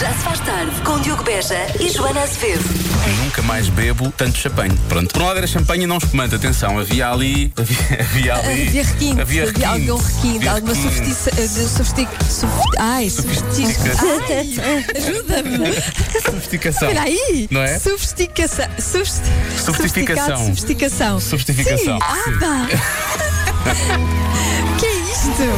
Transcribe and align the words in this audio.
Já 0.00 0.12
se 0.12 0.18
faz 0.24 0.40
tarde 0.40 0.72
com 0.84 1.00
Diogo 1.00 1.22
Beja 1.22 1.54
e 1.80 1.88
Joana 1.88 2.20
Azevedo. 2.22 2.62
Nunca 3.24 3.40
mais 3.42 3.68
bebo 3.68 4.12
tanto 4.16 4.36
champanhe. 4.36 4.76
Pronto. 4.88 5.10
Por 5.12 5.22
um 5.22 5.26
lado 5.26 5.38
era 5.38 5.46
champanhe 5.46 5.84
e 5.84 5.86
não 5.86 5.96
espumante. 5.98 6.34
Atenção, 6.34 6.78
havia 6.78 7.08
ali. 7.10 7.50
Havia, 7.56 8.00
havia 8.00 8.34
ali. 8.36 8.62
Havia 8.68 8.82
requinte, 8.84 9.20
Havia 9.22 9.42
havia, 9.44 9.44
requinte. 9.46 9.64
algum 9.90 10.02
requinte, 10.02 10.36
Havia 10.36 10.52
alguma 10.52 10.74
requinte. 10.74 11.14
sofistica. 11.14 11.68
Sofistic, 11.68 12.08
sof- 12.28 12.70
ai, 12.78 13.08
sofistica. 13.08 13.70
Ai, 14.28 14.54
ajuda-me. 14.96 15.58
Sofisticação. 16.22 16.88
Espera 16.88 17.06
aí. 17.06 17.48
Não 17.50 17.62
é? 17.62 17.78
Sofisticação. 17.78 18.66
Sofist... 18.78 19.22
Sofisticação. 19.64 20.36
Sofisticação. 20.46 21.20
Sofisticação. 21.20 21.98
Ah, 22.02 22.68
é 22.70 22.76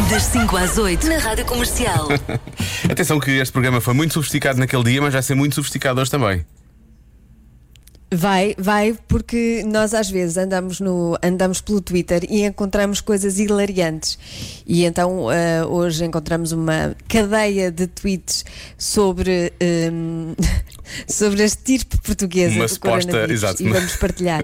Das 0.08 0.22
5 0.22 0.56
às 0.56 0.78
8 0.78 1.08
na 1.08 1.18
Rádio 1.18 1.44
Comercial. 1.44 2.06
Atenção 2.88 3.18
que 3.18 3.32
este 3.32 3.50
programa 3.50 3.80
foi 3.80 3.92
muito 3.92 4.14
sofisticado 4.14 4.56
naquele 4.56 4.84
dia, 4.84 5.02
mas 5.02 5.12
vai 5.12 5.22
ser 5.22 5.34
muito 5.34 5.56
sofisticado 5.56 6.00
hoje 6.00 6.08
também. 6.08 6.46
Vai, 8.10 8.54
vai, 8.56 8.96
porque 9.06 9.62
nós 9.66 9.92
às 9.92 10.08
vezes 10.08 10.38
andamos, 10.38 10.80
no, 10.80 11.18
andamos 11.22 11.60
pelo 11.60 11.78
Twitter 11.78 12.24
e 12.30 12.42
encontramos 12.42 13.02
coisas 13.02 13.38
hilariantes. 13.38 14.18
E 14.66 14.84
então 14.86 15.28
ah, 15.28 15.66
hoje 15.66 16.06
encontramos 16.06 16.52
uma 16.52 16.96
cadeia 17.06 17.70
de 17.70 17.86
tweets 17.86 18.46
sobre, 18.78 19.52
hum, 19.92 20.34
sobre 21.06 21.42
a 21.42 21.44
estirpe 21.44 21.98
portuguesa 21.98 22.54
Uma 22.54 22.68
suposta- 22.68 23.30
exato. 23.30 23.62
E 23.62 23.68
vamos 23.68 23.96
partilhar. 23.96 24.42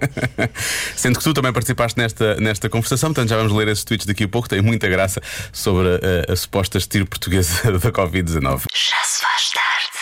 Sendo 0.94 1.18
que 1.18 1.24
tu 1.24 1.32
também 1.32 1.52
participaste 1.52 1.98
nesta, 1.98 2.34
nesta 2.36 2.68
conversação, 2.68 3.14
portanto 3.14 3.30
já 3.30 3.36
vamos 3.38 3.52
ler 3.54 3.68
esses 3.68 3.84
tweets 3.84 4.06
daqui 4.06 4.24
a 4.24 4.28
pouco. 4.28 4.46
Tem 4.46 4.60
muita 4.60 4.88
graça 4.88 5.22
sobre 5.52 5.88
a, 6.28 6.32
a 6.32 6.36
suposta 6.36 6.76
estilo 6.76 7.06
portuguesa 7.06 7.72
da 7.72 7.90
Covid-19. 7.90 8.64
Já 8.74 9.02
se 9.04 9.22
faz. 9.22 9.53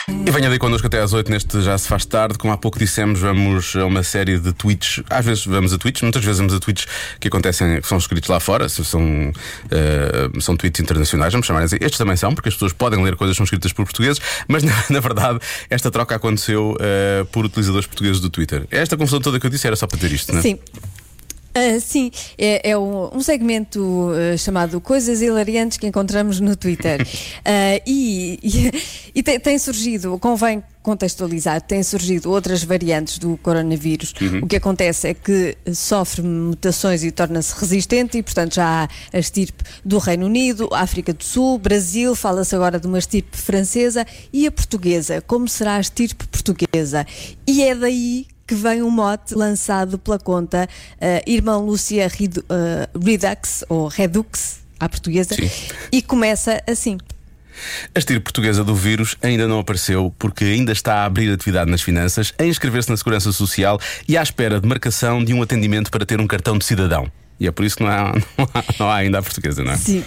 E 0.09 0.31
venha 0.33 0.49
daí 0.49 0.59
connosco 0.59 0.87
até 0.87 1.01
às 1.01 1.13
8 1.13 1.31
neste 1.31 1.63
Já 1.63 1.79
Se 1.79 1.87
Faz 1.87 2.05
Tarde. 2.05 2.37
Como 2.37 2.53
há 2.53 2.57
pouco 2.57 2.77
dissemos, 2.77 3.21
vamos 3.21 3.77
a 3.77 3.87
uma 3.87 4.03
série 4.03 4.37
de 4.39 4.53
tweets. 4.53 5.01
Às 5.09 5.25
vezes 5.25 5.47
vamos 5.47 5.73
a 5.73 5.79
tweets, 5.79 6.03
muitas 6.03 6.25
vezes 6.25 6.39
vamos 6.39 6.55
a 6.55 6.59
tweets 6.59 6.87
que 7.21 7.29
acontecem, 7.29 7.81
que 7.81 7.87
são 7.87 7.99
escritos 7.99 8.29
lá 8.29 8.41
fora, 8.41 8.69
são, 8.69 9.33
eh, 9.71 10.41
são 10.41 10.57
tweets 10.57 10.81
internacionais, 10.81 11.33
vamos 11.33 11.47
chamar 11.47 11.63
assim. 11.63 11.77
Estes 11.81 11.99
também 11.99 12.17
são, 12.17 12.35
porque 12.35 12.49
as 12.49 12.55
pessoas 12.55 12.73
podem 12.73 13.03
ler 13.03 13.15
coisas 13.15 13.35
que 13.35 13.39
são 13.39 13.45
escritas 13.45 13.73
por 13.73 13.85
portugueses, 13.85 14.21
mas 14.49 14.63
na, 14.65 14.75
na 14.91 15.01
verdade 15.01 15.39
esta 15.71 15.91
troca 15.91 16.17
aconteceu 16.17 16.77
eh, 16.81 17.25
por 17.31 17.45
utilizadores 17.45 17.87
portugueses 17.87 18.21
do 18.21 18.29
Twitter. 18.29 18.67
Esta 18.71 18.97
confusão 18.97 19.21
toda 19.21 19.39
que 19.39 19.47
eu 19.47 19.51
disse 19.51 19.67
era 19.69 19.77
só 19.77 19.87
para 19.87 19.99
ter 19.99 20.11
isto, 20.11 20.33
não 20.33 20.41
é? 20.41 20.43
Sim. 20.43 20.59
Ah, 21.55 21.79
sim, 21.81 22.11
é, 22.39 22.71
é 22.71 22.79
um, 22.79 23.17
um 23.17 23.21
segmento 23.21 24.11
ah, 24.13 24.37
chamado 24.37 24.81
Coisas 24.81 25.21
Hilariantes 25.21 25.79
que 25.79 25.87
encontramos 25.87 26.41
no 26.41 26.57
Twitter. 26.57 27.07
Ah, 27.45 27.81
e 27.87 28.39
e, 28.43 28.71
e 29.15 29.23
tem, 29.23 29.39
tem 29.39 29.59
surgido, 29.59 30.19
convém 30.19 30.63
contextualizar, 30.83 31.61
tem 31.61 31.83
surgido 31.83 32.31
outras 32.31 32.65
variantes 32.65 33.19
do 33.19 33.37
coronavírus. 33.37 34.13
O 34.43 34.47
que 34.47 34.57
acontece 34.57 35.09
é 35.09 35.15
que 35.15 35.57
sofre 35.73 36.23
mutações 36.23 37.05
e 37.05 37.11
torna-se 37.11 37.55
resistente, 37.59 38.19
e 38.19 38.23
portanto 38.23 38.55
já 38.55 38.85
há 38.85 38.89
a 39.13 39.19
estirpe 39.19 39.63
do 39.85 39.99
Reino 39.99 40.27
Unido, 40.27 40.69
África 40.73 41.13
do 41.13 41.23
Sul, 41.23 41.59
Brasil, 41.59 42.15
fala-se 42.15 42.55
agora 42.55 42.81
de 42.81 42.87
uma 42.87 42.99
estirpe 42.99 43.37
francesa 43.37 44.07
e 44.33 44.47
a 44.47 44.53
portuguesa. 44.53 45.21
Como 45.21 45.49
será 45.49 45.77
a 45.77 45.81
estirpe 45.81 46.27
portuguesa? 46.27 47.07
E 47.47 47.63
é 47.63 47.75
daí 47.75 48.27
que 48.53 48.55
vem 48.55 48.83
um 48.83 48.91
mote 48.91 49.35
lançado 49.35 49.99
pela 49.99 50.19
conta 50.19 50.69
eh, 51.01 51.23
Irmão 51.27 51.65
Lúcia 51.65 52.07
Redu- 52.07 52.45
eh, 52.51 52.87
Redux, 53.03 53.65
ou 53.67 53.89
Redux, 53.89 54.59
à 54.79 54.91
portuguesa, 54.91 55.35
Sim. 55.35 55.49
e 55.91 56.03
começa 56.03 56.63
assim. 56.69 56.99
A 57.95 57.99
estilo 57.99 58.21
portuguesa 58.21 58.63
do 58.63 58.75
vírus 58.75 59.17
ainda 59.23 59.49
não 59.49 59.59
apareceu 59.61 60.15
porque 60.19 60.45
ainda 60.45 60.71
está 60.73 60.97
a 60.97 61.05
abrir 61.07 61.33
atividade 61.33 61.71
nas 61.71 61.81
finanças, 61.81 62.35
a 62.39 62.45
inscrever-se 62.45 62.91
na 62.91 62.97
Segurança 62.99 63.33
Social 63.33 63.81
e 64.07 64.19
à 64.19 64.23
espera 64.23 64.61
de 64.61 64.69
marcação 64.69 65.25
de 65.25 65.33
um 65.33 65.41
atendimento 65.41 65.91
para 65.91 66.05
ter 66.05 66.21
um 66.21 66.27
cartão 66.27 66.59
de 66.59 66.65
cidadão. 66.67 67.11
E 67.41 67.47
é 67.47 67.51
por 67.51 67.65
isso 67.65 67.79
que 67.79 67.83
não 67.85 67.91
há, 67.91 68.13
não 68.37 68.49
há, 68.53 68.65
não 68.79 68.91
há 68.91 68.97
ainda 68.97 69.19
a 69.19 69.23
portuguesa, 69.23 69.65
não 69.65 69.73
é? 69.73 69.77
Sim. 69.79 70.05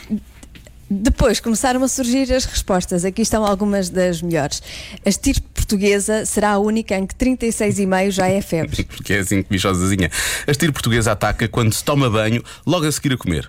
Depois 0.88 1.40
começaram 1.40 1.84
a 1.84 1.88
surgir 1.88 2.32
as 2.32 2.46
respostas. 2.46 3.04
Aqui 3.06 3.24
estão 3.24 3.44
algumas 3.44 3.90
das 3.90 4.22
melhores. 4.22 4.62
A 5.04 5.10
estirpe 5.10 5.55
portuguesa 5.66 6.26
será 6.26 6.52
a 6.52 6.60
única 6.60 6.96
em 6.96 7.08
que 7.08 7.16
36,5 7.16 8.12
já 8.12 8.28
é 8.28 8.42
febre. 8.42 8.84
Porque 8.96 9.14
é 9.14 9.20
assim 9.20 9.42
que 9.42 9.50
bichosazinha. 9.50 10.12
A 10.48 10.52
estilo 10.52 10.72
portuguesa 10.72 11.12
ataca 11.12 11.48
quando 11.48 11.74
se 11.74 11.84
toma 11.84 12.10
banho 12.10 12.44
logo 12.66 12.86
a 12.86 12.92
seguir 12.92 13.14
a 13.14 13.18
comer. 13.18 13.48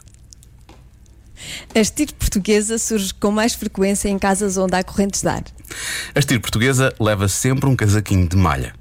A 1.74 1.78
estirpe 1.78 2.14
portuguesa 2.14 2.78
surge 2.78 3.12
com 3.14 3.30
mais 3.30 3.54
frequência 3.54 4.08
em 4.08 4.18
casas 4.18 4.56
onde 4.56 4.74
há 4.74 4.82
correntes 4.82 5.20
de 5.20 5.28
ar. 5.28 5.44
A 6.14 6.18
estilo 6.18 6.40
portuguesa 6.40 6.92
leva 6.98 7.28
sempre 7.28 7.68
um 7.68 7.76
casaquinho 7.76 8.26
de 8.26 8.36
malha. 8.36 8.74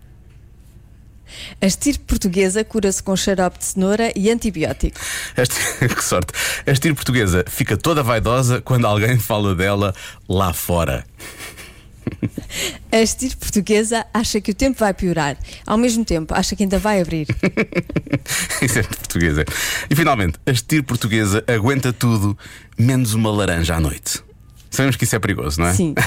A 1.61 1.65
estirpe 1.65 2.05
portuguesa 2.05 2.63
cura-se 2.63 3.03
com 3.03 3.15
xarope 3.15 3.59
de 3.59 3.65
cenoura 3.65 4.11
e 4.15 4.31
antibiótico. 4.31 4.97
Que 5.35 6.03
sorte. 6.03 6.33
A 6.65 6.71
estilo 6.71 6.95
portuguesa 6.95 7.43
fica 7.47 7.75
toda 7.75 8.01
vaidosa 8.01 8.61
quando 8.61 8.87
alguém 8.87 9.19
fala 9.19 9.53
dela 9.53 9.93
lá 10.27 10.53
fora. 10.53 11.05
A 12.91 13.01
estirpe 13.01 13.37
portuguesa 13.37 14.05
acha 14.13 14.39
que 14.39 14.51
o 14.51 14.53
tempo 14.53 14.79
vai 14.79 14.93
piorar. 14.93 15.37
Ao 15.65 15.77
mesmo 15.77 16.05
tempo, 16.05 16.33
acha 16.33 16.55
que 16.55 16.63
ainda 16.63 16.79
vai 16.79 17.01
abrir. 17.01 17.27
Isso 18.61 18.79
é 18.79 18.81
de 18.81 18.87
portuguesa. 18.87 19.45
E 19.89 19.95
finalmente, 19.95 20.39
a 20.45 20.51
estilo 20.51 20.83
portuguesa 20.83 21.43
aguenta 21.47 21.91
tudo, 21.91 22.37
menos 22.77 23.13
uma 23.13 23.31
laranja 23.31 23.75
à 23.75 23.79
noite. 23.79 24.23
Sabemos 24.69 24.95
que 24.97 25.05
isso 25.05 25.15
é 25.15 25.19
perigoso, 25.19 25.61
não 25.61 25.67
é? 25.67 25.73
Sim. 25.73 25.95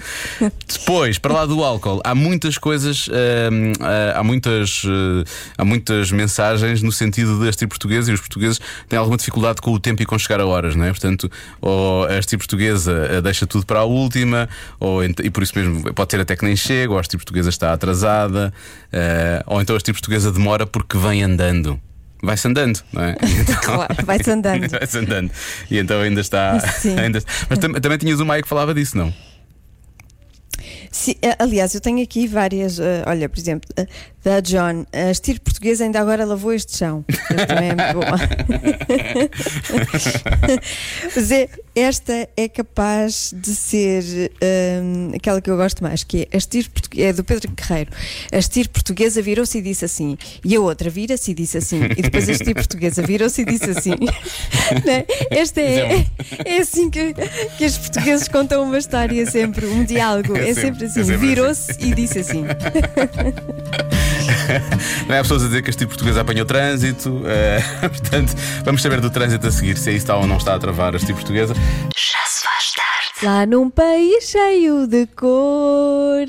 Depois, 0.67 1.19
para 1.19 1.33
lá 1.33 1.47
do 1.47 1.62
álcool, 1.62 2.01
há 2.03 2.15
muitas 2.15 2.59
coisas, 2.59 3.09
hum, 3.09 3.73
há, 3.81 4.19
há 4.19 4.25
muitas, 4.25 4.83
eh, 4.85 5.25
há 5.56 5.65
muitas 5.65 6.11
mensagens 6.11 6.83
no 6.83 6.91
sentido 6.91 7.39
de 7.39 7.49
este 7.49 7.65
português 7.67 8.09
e 8.09 8.12
os 8.12 8.21
portugueses 8.21 8.61
têm 8.89 8.99
alguma 8.99 9.17
dificuldade 9.17 9.61
com 9.61 9.73
o 9.73 9.79
tempo 9.79 10.03
e 10.03 10.06
com 10.06 10.19
chegar 10.19 10.41
a 10.41 10.47
horas, 10.47 10.75
não 10.75 10.85
é? 10.85 10.91
Portanto, 10.91 11.31
ou 11.61 12.06
a 12.06 12.19
este 12.19 12.37
portuguesa 12.37 13.09
eh, 13.11 13.21
deixa 13.21 13.47
tudo 13.47 13.65
para 13.65 13.81
a 13.81 13.85
última, 13.85 14.49
ou, 14.81 15.05
e 15.05 15.31
por 15.31 15.43
isso 15.43 15.53
mesmo 15.56 15.95
pode 15.95 16.11
ser 16.11 16.21
até 16.21 16.35
que 16.35 16.45
nem 16.45 16.56
chega, 16.56 16.93
ou 16.93 16.99
a 16.99 17.01
este 17.01 17.17
portuguesa 17.17 17.51
está 17.51 17.73
atrasada, 17.73 18.53
eh, 18.93 19.43
ou 19.47 19.61
então 19.62 19.75
a 19.75 19.79
este 19.79 19.93
portuguesa 19.93 20.33
demora 20.33 20.67
porque 20.67 20.99
vem 20.99 21.23
andando. 21.23 21.81
Vai-se 22.25 22.49
andando, 22.49 22.81
não 22.93 23.03
é? 23.05 23.17
Então- 23.41 23.56
Claro, 23.62 23.94
vai-se 24.06 24.31
andando. 24.31 24.69
vai-se 24.71 24.99
andando. 24.99 25.31
E 25.71 25.79
então 25.79 26.00
ainda 26.00 26.21
está. 26.21 26.59
Ainda... 27.00 27.23
Mas 27.49 27.59
tam- 27.59 27.73
também 27.75 27.99
tinhas 27.99 28.21
o 28.21 28.26
Maia 28.26 28.43
que 28.43 28.49
falava 28.49 28.75
disso, 28.75 28.97
não? 28.97 29.12
Sim, 30.91 31.17
eh, 31.23 31.35
aliás, 31.38 31.75
eu 31.75 31.81
tenho 31.81 32.03
aqui 32.03 32.26
várias. 32.26 32.79
eh, 32.79 33.03
olha, 33.06 33.29
por 33.29 33.38
exemplo, 33.38 33.69
eh, 33.76 33.87
da 34.25 34.41
John, 34.41 34.87
a 34.91 35.11
estilo 35.11 35.38
português 35.41 35.82
ainda 35.82 36.00
agora 36.00 36.25
lavou 36.25 36.55
este 36.55 36.79
chão. 36.79 37.05
Também 37.47 37.69
é 37.71 37.75
muito 37.75 37.93
boa. 37.93 38.19
Mas 41.15 41.31
é, 41.31 41.47
esta 41.76 42.26
é 42.35 42.49
capaz 42.49 43.35
de 43.37 43.55
ser 43.55 44.03
hum, 44.82 45.11
aquela 45.15 45.43
que 45.43 45.50
eu 45.50 45.56
gosto 45.59 45.82
mais, 45.82 46.03
que 46.05 46.26
é 46.32 46.38
a 46.38 47.06
é 47.06 47.12
do 47.12 47.23
Pedro 47.23 47.53
Guerreiro. 47.53 47.91
A 48.32 48.38
estilo 48.38 48.71
portuguesa 48.71 49.21
virou-se 49.21 49.59
e 49.59 49.62
disse 49.62 49.85
assim, 49.85 50.17
e 50.43 50.56
a 50.56 50.61
outra 50.61 50.88
vira-se 50.88 51.32
e 51.32 51.35
disse 51.35 51.59
assim, 51.59 51.82
e 51.85 52.00
depois 52.00 52.27
a 52.27 52.32
estilo 52.32 52.55
portuguesa 52.55 53.03
virou-se 53.03 53.43
e 53.43 53.44
disse 53.44 53.69
assim. 53.70 53.93
Né? 54.85 55.05
Esta 55.31 55.61
é, 55.61 56.06
é 56.44 56.59
assim 56.59 56.88
que, 56.88 57.12
que 57.59 57.67
os 57.67 57.77
portugueses 57.77 58.29
contam 58.29 58.62
uma 58.62 58.79
história 58.79 59.29
sempre, 59.31 59.67
um 59.67 59.85
diálogo. 59.85 60.37
É 60.37 60.50
É, 60.50 60.55
sempre- 60.55 60.85
é 60.85 60.87
assim, 60.88 61.05
sempre 61.05 61.17
virou-se 61.17 61.73
e 61.79 61.94
disse 61.94 62.20
assim. 62.20 62.44
Não 65.08 65.14
é 65.14 65.23
pessoas 65.23 65.43
a 65.43 65.46
dizer 65.46 65.62
que 65.62 65.70
este 65.70 65.81
tipo 65.81 65.91
português 65.91 66.17
apanhou 66.17 66.44
trânsito. 66.44 67.23
eh, 67.26 67.61
portanto, 67.88 68.35
vamos 68.64 68.82
saber 68.82 69.00
do 69.00 69.11
trânsito 69.11 69.46
a 69.46 69.50
seguir, 69.50 69.76
se 69.76 69.91
aí 69.91 69.96
está 69.96 70.17
ou 70.17 70.26
não 70.26 70.37
está 70.37 70.55
a 70.55 70.58
travar 70.58 70.94
este 70.94 71.06
tipo 71.06 71.19
portuguesa. 71.19 71.55
Já 71.96 72.19
se 72.26 72.43
faz 72.44 72.73
tarde. 72.73 73.26
Lá 73.26 73.46
num 73.46 73.70
país 73.70 74.29
cheio 74.29 74.87
de 74.87 75.06
cor, 75.06 76.26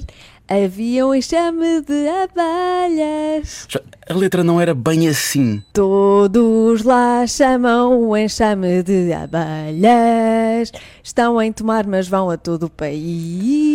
havia 0.48 1.06
um 1.06 1.14
enxame 1.16 1.82
de 1.82 2.08
abelhas. 2.08 3.68
A 4.08 4.14
letra 4.14 4.44
não 4.44 4.62
era 4.62 4.76
bem 4.76 5.08
assim. 5.08 5.64
Todos 5.74 6.84
lá 6.84 7.26
chamam 7.26 8.02
o 8.08 8.16
enxame 8.16 8.84
de 8.84 9.12
abelhas. 9.12 10.72
Estão 11.04 11.42
em 11.42 11.52
tomar, 11.52 11.88
mas 11.88 12.08
vão 12.08 12.30
a 12.30 12.38
todo 12.38 12.68
o 12.68 12.70
país. 12.70 13.75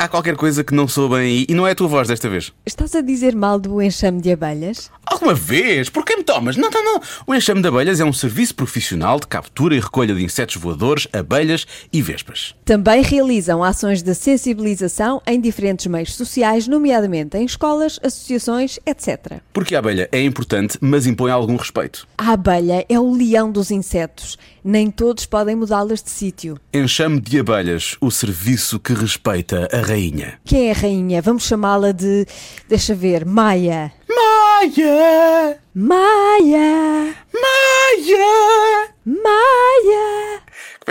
Há 0.00 0.08
qualquer 0.08 0.34
coisa 0.34 0.64
que 0.64 0.74
não 0.74 0.88
sou 0.88 1.10
bem. 1.10 1.44
E 1.46 1.52
não 1.52 1.66
é 1.66 1.72
a 1.72 1.74
tua 1.74 1.86
voz 1.86 2.08
desta 2.08 2.26
vez. 2.26 2.54
Estás 2.64 2.94
a 2.94 3.02
dizer 3.02 3.36
mal 3.36 3.60
do 3.60 3.82
enxame 3.82 4.22
de 4.22 4.32
abelhas? 4.32 4.90
Alguma 5.04 5.34
vez? 5.34 5.90
Por 5.90 6.06
que 6.06 6.16
me 6.16 6.24
tomas? 6.24 6.56
Não, 6.56 6.70
não, 6.70 6.82
não. 6.82 7.02
O 7.26 7.34
enxame 7.34 7.60
de 7.60 7.68
abelhas 7.68 8.00
é 8.00 8.04
um 8.06 8.12
serviço 8.12 8.54
profissional 8.54 9.20
de 9.20 9.26
captura 9.26 9.74
e 9.74 9.78
recolha 9.78 10.14
de 10.14 10.24
insetos 10.24 10.56
voadores, 10.56 11.06
abelhas 11.12 11.66
e 11.92 12.00
vespas. 12.00 12.54
Também 12.64 13.02
realizam 13.02 13.62
ações 13.62 14.00
de 14.00 14.14
sensibilização 14.14 15.20
em 15.26 15.38
diferentes 15.38 15.86
meios 15.86 16.14
sociais, 16.14 16.66
nomeadamente 16.66 17.36
em 17.36 17.44
escolas, 17.44 18.00
associações, 18.02 18.78
etc. 18.86 19.42
Porque 19.52 19.74
a 19.74 19.80
abelha 19.80 20.08
é 20.10 20.22
importante, 20.22 20.78
mas 20.80 21.06
impõe 21.06 21.30
algum 21.30 21.56
respeito. 21.56 22.08
A 22.16 22.32
abelha 22.32 22.86
é 22.88 22.98
o 22.98 23.12
leão 23.12 23.52
dos 23.52 23.70
insetos. 23.70 24.38
Nem 24.64 24.90
todos 24.90 25.26
podem 25.26 25.56
mudá-las 25.56 26.02
de 26.02 26.10
sítio. 26.10 26.58
Enxame 26.72 27.20
de 27.20 27.38
abelhas, 27.38 27.96
o 28.00 28.10
serviço 28.10 28.78
que 28.78 28.94
respeita 28.94 29.68
a 29.72 29.89
rainha. 29.90 30.40
Quem 30.44 30.68
é 30.68 30.70
a 30.70 30.74
rainha? 30.74 31.22
Vamos 31.22 31.44
chamá-la 31.44 31.92
de. 31.92 32.26
Deixa 32.68 32.94
ver, 32.94 33.24
Maia. 33.24 33.92
Maia! 34.08 35.58
Maia! 35.74 37.16
Maia! 37.32 38.94
Maia! 39.04 40.42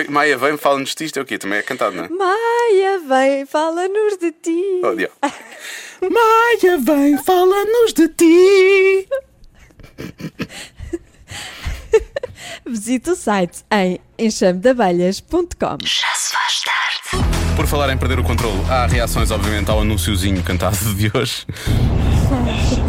Maia 0.10 0.38
vem, 0.38 0.58
fala-nos 0.58 0.96
disto, 0.96 1.20
é 1.20 1.22
o 1.22 1.26
quê? 1.26 1.38
Também 1.38 1.60
é 1.60 1.62
cantado, 1.62 1.96
não 1.96 2.06
é? 2.06 2.10
Maia, 2.10 3.00
vem, 3.00 3.46
fala-nos 3.46 4.18
de 4.18 4.32
ti. 4.32 4.82
Oh, 4.84 4.96
diabo. 4.96 5.14
Maia 6.02 6.78
vem, 6.78 7.18
fala-nos 7.18 7.94
de 7.94 8.08
ti. 8.10 9.08
Visite 12.66 13.10
o 13.12 13.16
site 13.16 13.64
em 13.72 14.00
enxamedabelhas.com. 14.18 15.78
Já 15.84 16.14
se 16.16 16.34
faz 16.34 16.62
tarde. 16.64 17.39
Por 17.60 17.68
falar 17.68 17.92
em 17.92 17.98
perder 17.98 18.18
o 18.18 18.24
controle, 18.24 18.58
há 18.70 18.86
reações, 18.86 19.32
obviamente, 19.32 19.70
ao 19.70 19.82
anúnciozinho 19.82 20.42
cantado 20.42 20.78
de 20.96 21.12
hoje. 21.14 21.46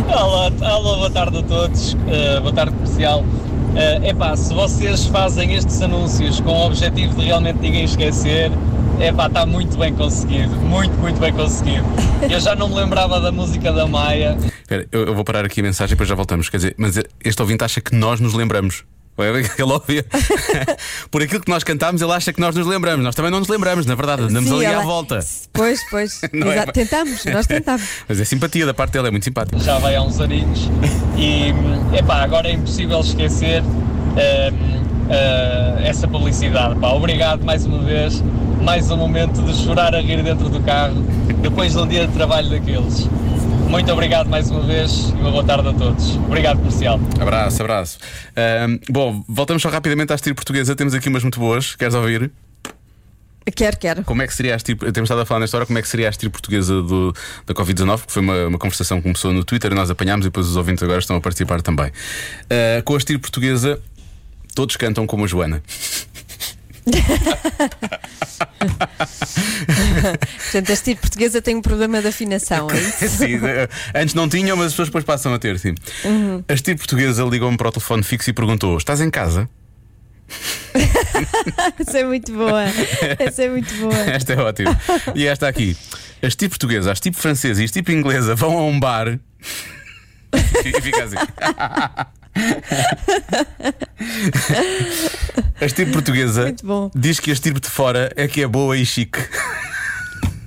Olá, 0.07 0.49
olá, 0.61 0.97
boa 0.97 1.11
tarde 1.11 1.39
a 1.39 1.43
todos, 1.43 1.95
uh, 1.95 2.41
boa 2.41 2.53
tarde 2.53 2.73
comercial. 2.75 3.23
Uh, 3.23 4.07
epá, 4.07 4.37
se 4.37 4.55
vocês 4.55 5.07
fazem 5.07 5.57
estes 5.57 5.83
anúncios 5.83 6.39
com 6.39 6.53
o 6.53 6.67
objetivo 6.67 7.17
de 7.17 7.25
realmente 7.25 7.59
ninguém 7.59 7.83
esquecer, 7.83 8.53
epá, 9.01 9.27
está 9.27 9.45
muito 9.45 9.77
bem 9.77 9.93
conseguido, 9.93 10.55
muito, 10.55 10.97
muito 10.99 11.19
bem 11.19 11.33
conseguido. 11.33 11.85
Eu 12.31 12.39
já 12.39 12.55
não 12.55 12.69
me 12.69 12.77
lembrava 12.77 13.19
da 13.19 13.33
música 13.33 13.73
da 13.73 13.89
Maia. 13.89 14.39
Espera, 14.63 14.87
eu, 14.93 15.07
eu 15.07 15.15
vou 15.17 15.25
parar 15.25 15.45
aqui 15.45 15.59
a 15.59 15.65
mensagem 15.65 15.95
e 15.95 15.97
depois 15.97 16.09
já 16.09 16.15
voltamos. 16.15 16.49
Quer 16.49 16.59
dizer, 16.59 16.75
mas 16.79 16.97
este 17.25 17.43
ouvinte 17.43 17.65
acha 17.65 17.81
que 17.81 17.93
nós 17.93 18.21
nos 18.21 18.35
lembramos. 18.35 18.85
Ele 19.25 19.73
ouvia. 19.73 20.05
Por 21.11 21.23
aquilo 21.23 21.41
que 21.41 21.51
nós 21.51 21.63
cantámos, 21.65 22.01
ele 22.03 22.13
acha 22.13 22.33
que 22.33 22.41
nós 22.41 22.55
nos 22.55 22.67
lembramos. 22.67 23.05
Nós 23.05 23.15
também 23.15 23.31
não 23.31 23.39
nos 23.41 23.49
lembramos, 23.49 23.87
na 23.87 23.95
verdade, 23.95 24.23
andamos 24.23 24.49
Sim, 24.49 24.57
ali 24.57 24.67
à 24.67 24.73
ela- 24.73 24.85
volta. 24.85 25.21
Pois, 25.53 25.81
pois. 25.91 26.21
É 26.33 26.67
Tentamos, 26.73 27.25
nós 27.27 27.47
tentamos. 27.47 27.83
Mas 28.09 28.21
é 28.21 28.25
simpatia 28.25 28.67
da 28.67 28.75
parte 28.75 28.93
dele, 28.93 29.09
é 29.09 29.11
muito 29.11 29.25
simpático. 29.25 29.59
já 29.61 29.79
vai 29.79 29.95
há 29.97 30.03
uns 30.03 30.21
aninhos 30.21 30.69
e 31.17 31.53
epá, 31.97 32.23
agora 32.23 32.49
é 32.49 32.53
impossível 32.53 33.01
esquecer 33.01 33.63
ah, 35.11 35.81
essa 35.83 36.07
publicidade. 36.09 36.77
Pá, 36.79 36.89
obrigado 36.93 37.45
mais 37.45 37.65
uma 37.67 37.83
vez, 37.83 38.23
mais 38.63 38.91
um 38.91 38.97
momento 38.97 39.43
de 39.43 39.55
chorar 39.55 39.95
a 39.95 40.01
rir 40.01 40.23
dentro 40.23 40.49
do 40.49 40.61
carro 40.61 41.03
depois 41.43 41.73
de 41.73 41.79
um 41.79 41.87
dia 41.87 42.07
de 42.07 42.13
trabalho 42.13 42.49
daqueles. 42.51 43.09
Muito 43.71 43.93
obrigado 43.93 44.29
mais 44.29 44.51
uma 44.51 44.63
vez 44.63 45.11
e 45.11 45.13
uma 45.13 45.31
boa 45.31 45.45
tarde 45.45 45.69
a 45.69 45.73
todos. 45.73 46.17
Obrigado, 46.17 46.59
comercial. 46.59 47.01
Abraço, 47.21 47.63
abraço. 47.63 47.99
Ahm, 48.37 48.81
bom, 48.91 49.25
voltamos 49.29 49.63
só 49.63 49.69
rapidamente 49.69 50.13
à 50.13 50.17
estilo 50.17 50.35
portuguesa. 50.35 50.75
Temos 50.75 50.93
aqui 50.93 51.09
umas 51.09 51.23
muito 51.23 51.39
boas. 51.39 51.77
Queres 51.77 51.95
ouvir? 51.95 52.33
Quero, 53.55 53.79
quero. 53.79 54.05
Como 54.05 54.23
é 54.23 54.27
que 54.27 54.35
seria 54.35 54.55
a 54.55 54.57
estilo. 54.57 54.91
Temos 54.93 55.07
estado 55.09 55.21
a 55.21 55.25
falar 55.25 55.41
nesta 55.41 55.57
hora 55.57 55.67
como 55.67 55.79
é 55.79 55.83
que 55.83 55.89
seria 55.89 56.09
a 56.09 56.11
estilo 56.11 56.33
portuguesa 56.33 56.83
do, 56.83 57.15
da 57.47 57.55
Covid-19, 57.55 58.07
que 58.07 58.13
foi 58.13 58.23
uma, 58.23 58.47
uma 58.49 58.59
conversação 58.59 58.99
que 58.99 59.05
começou 59.05 59.33
no 59.33 59.45
Twitter 59.45 59.71
e 59.71 59.75
nós 59.77 59.89
apanhámos 59.89 60.27
e 60.27 60.29
depois 60.29 60.49
os 60.49 60.57
ouvintes 60.57 60.83
agora 60.83 60.99
estão 60.99 61.15
a 61.15 61.21
participar 61.21 61.63
também. 61.63 61.93
Ah, 62.51 62.83
com 62.85 62.95
a 62.97 62.99
estilo 62.99 63.21
portuguesa, 63.21 63.81
todos 64.53 64.75
cantam 64.77 65.07
como 65.07 65.25
a 65.25 65.29
Joana. 65.29 65.63
Portanto, 70.43 70.71
a 70.71 70.73
estilo 70.73 70.99
portuguesa 70.99 71.43
tem 71.43 71.57
um 71.57 71.63
problema 71.63 72.01
de 72.01 72.09
afinação, 72.09 72.69
é 72.71 72.79
isso? 72.79 73.09
Sim, 73.17 73.39
antes 73.95 74.15
não 74.15 74.29
tinham, 74.29 74.57
mas 74.57 74.67
as 74.67 74.73
pessoas 74.73 74.89
depois 74.89 75.05
passam 75.05 75.35
a 75.35 75.39
ter, 75.39 75.59
sim. 75.59 75.75
A 76.49 76.53
estilo 76.53 76.79
portuguesa 76.79 77.25
ligou-me 77.25 77.57
para 77.57 77.69
o 77.69 77.73
telefone 77.73 78.03
fixo 78.03 78.31
e 78.31 78.33
perguntou: 78.33 78.77
Estás 78.77 79.01
em 79.01 79.11
casa? 79.11 79.49
Essa 81.79 81.99
é 81.99 82.05
muito 82.05 82.33
boa. 82.33 82.65
Essa 83.19 83.45
é 83.45 83.49
muito 83.49 83.75
boa. 83.75 83.99
Esta 83.99 84.35
é 84.35 84.37
ótima. 84.37 84.81
E 85.15 85.27
esta 85.27 85.49
aqui. 85.49 85.77
As 86.23 86.37
tipo 86.37 86.51
portuguesa, 86.51 86.93
as 86.93 87.01
tipo 87.01 87.17
francesa 87.17 87.63
e 87.63 87.65
as 87.65 87.71
tipo 87.71 87.91
inglesa 87.91 88.35
vão 88.35 88.59
a 88.59 88.63
um 88.63 88.79
bar. 88.79 89.19
E 90.33 90.81
fica 90.81 91.05
assim. 91.05 91.17
A 95.61 95.67
tipo 95.67 95.93
portuguesa 95.93 96.55
diz 96.95 97.21
que 97.21 97.31
a 97.31 97.37
tipo 97.37 97.61
de 97.61 97.69
fora 97.69 98.11
é 98.17 98.27
que 98.27 98.43
é 98.43 98.47
boa 98.47 98.75
e 98.77 98.87
chique. 98.87 99.19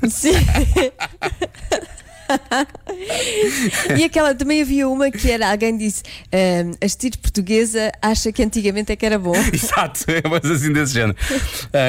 Sim. 0.10 0.34
E 3.98 4.04
aquela 4.04 4.34
também 4.36 4.62
havia 4.62 4.88
uma 4.88 5.12
que 5.12 5.30
era 5.30 5.50
alguém 5.50 5.78
disse 5.78 6.04
ehm, 6.32 6.72
a 6.82 6.86
estilo 6.86 7.18
portuguesa 7.18 7.92
acha 8.02 8.32
que 8.32 8.44
antigamente 8.44 8.92
é 8.92 8.96
que 8.96 9.06
era 9.06 9.20
bom. 9.20 9.36
Exato, 9.52 10.06
é 10.08 10.28
mais 10.28 10.46
assim 10.46 10.72
desse 10.72 10.94
género. 10.94 11.18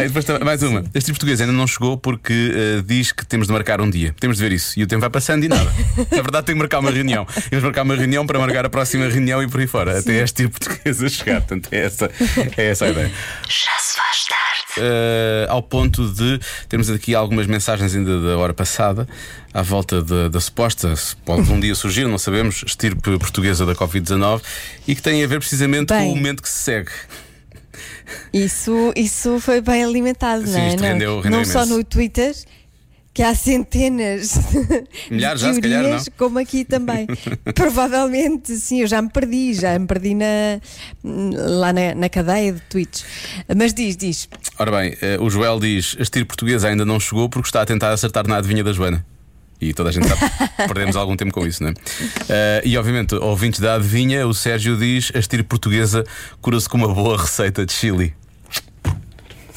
E 0.04 0.08
depois 0.08 0.24
mais 0.40 0.62
uma. 0.62 0.80
Este 0.94 1.06
tipo 1.06 1.18
português 1.18 1.40
ainda 1.40 1.52
não 1.52 1.66
chegou 1.66 1.96
porque 1.96 2.52
ah, 2.54 2.82
diz 2.86 3.12
que 3.12 3.24
temos 3.26 3.46
de 3.46 3.52
marcar 3.52 3.80
um 3.80 3.88
dia. 3.88 4.14
Temos 4.18 4.36
de 4.38 4.42
ver 4.42 4.52
isso. 4.52 4.78
E 4.78 4.82
o 4.82 4.86
tempo 4.86 5.00
vai 5.00 5.10
passando 5.10 5.44
e 5.44 5.48
nada. 5.48 5.70
Na 6.10 6.22
verdade, 6.22 6.46
tem 6.46 6.54
que 6.54 6.58
marcar 6.58 6.80
uma 6.80 6.90
reunião. 6.90 7.24
Temos 7.24 7.50
de 7.50 7.64
marcar 7.64 7.82
uma 7.82 7.96
reunião 7.96 8.26
para 8.26 8.38
marcar 8.38 8.66
a 8.66 8.70
próxima 8.70 9.08
reunião 9.08 9.42
e 9.42 9.48
por 9.48 9.60
aí 9.60 9.66
fora. 9.66 9.98
Até 9.98 10.22
este 10.22 10.44
tipo 10.44 10.58
português 10.58 11.02
a 11.02 11.08
chegar. 11.08 11.40
Portanto, 11.40 11.68
é 11.72 11.84
essa, 11.84 12.10
é 12.56 12.66
essa 12.66 12.84
a 12.86 12.90
ideia. 12.90 13.12
Já 13.48 13.78
se 13.78 13.96
faz 13.96 14.24
tarde. 14.26 14.43
Uh, 14.76 15.46
ao 15.50 15.62
ponto 15.62 16.08
de 16.12 16.40
termos 16.68 16.90
aqui 16.90 17.14
algumas 17.14 17.46
mensagens 17.46 17.94
ainda 17.94 18.20
da 18.20 18.36
hora 18.38 18.52
passada 18.52 19.06
à 19.52 19.62
volta 19.62 20.02
da, 20.02 20.28
da 20.28 20.40
suposta, 20.40 20.96
se 20.96 21.14
pode 21.16 21.48
um 21.52 21.60
dia 21.60 21.74
surgir, 21.76 22.04
não 22.08 22.18
sabemos, 22.18 22.64
estirpe 22.66 23.16
portuguesa 23.18 23.64
da 23.64 23.74
Covid-19 23.74 24.42
e 24.88 24.94
que 24.96 25.00
tem 25.02 25.22
a 25.22 25.26
ver 25.28 25.38
precisamente 25.38 25.94
Bem. 25.94 26.06
com 26.08 26.12
o 26.12 26.16
momento 26.16 26.42
que 26.42 26.48
se 26.48 26.62
segue. 26.64 26.90
Isso, 28.32 28.92
isso 28.96 29.38
foi 29.40 29.60
bem 29.60 29.84
alimentado, 29.84 30.46
Sim, 30.46 30.52
não 30.52 30.58
é? 30.58 30.68
rendeu- 30.92 31.20
rendeu 31.20 31.38
não 31.38 31.44
só 31.44 31.60
imenso. 31.60 31.78
no 31.78 31.84
Twitter, 31.84 32.34
que 33.14 33.22
há 33.22 33.32
centenas 33.32 34.40
Milhares 35.08 35.40
de 35.40 35.46
já, 35.46 35.54
se 35.54 35.60
calhar, 35.60 35.82
teorias, 35.82 36.06
não? 36.08 36.14
como 36.18 36.38
aqui 36.40 36.64
também. 36.64 37.06
Provavelmente, 37.54 38.56
sim, 38.56 38.80
eu 38.80 38.88
já 38.88 39.00
me 39.00 39.08
perdi, 39.08 39.54
já 39.54 39.78
me 39.78 39.86
perdi 39.86 40.14
na, 40.14 40.60
lá 41.02 41.72
na, 41.72 41.94
na 41.94 42.08
cadeia 42.08 42.52
de 42.52 42.60
tweets. 42.62 43.04
Mas 43.56 43.72
diz, 43.72 43.96
diz. 43.96 44.28
Ora 44.58 44.72
bem, 44.72 44.94
uh, 44.94 45.22
o 45.22 45.30
Joel 45.30 45.60
diz: 45.60 45.96
a 45.98 46.02
estirpe 46.02 46.26
portuguesa 46.26 46.68
ainda 46.68 46.84
não 46.84 46.98
chegou 46.98 47.28
porque 47.28 47.46
está 47.46 47.62
a 47.62 47.66
tentar 47.66 47.92
acertar 47.92 48.26
na 48.26 48.38
adivinha 48.38 48.64
da 48.64 48.72
Joana. 48.72 49.06
E 49.60 49.72
toda 49.72 49.90
a 49.90 49.92
gente 49.92 50.08
sabe, 50.08 50.20
perdemos 50.66 50.96
algum 50.96 51.16
tempo 51.16 51.32
com 51.32 51.46
isso, 51.46 51.62
não 51.62 51.70
é? 51.70 51.74
Eh, 52.28 52.62
e 52.64 52.76
obviamente, 52.76 53.14
ouvintes 53.14 53.60
da 53.60 53.76
adivinha, 53.76 54.26
o 54.26 54.34
Sérgio 54.34 54.76
diz: 54.76 55.12
a 55.14 55.18
estirpe 55.20 55.48
portuguesa 55.48 56.04
cura-se 56.42 56.68
com 56.68 56.76
uma 56.76 56.92
boa 56.92 57.16
receita 57.16 57.64
de 57.64 57.72
chili. 57.72 58.12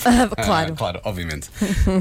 Ah, 0.07 0.27
claro, 0.43 0.73
Ah, 0.73 0.75
claro, 0.77 1.01
obviamente. 1.03 1.49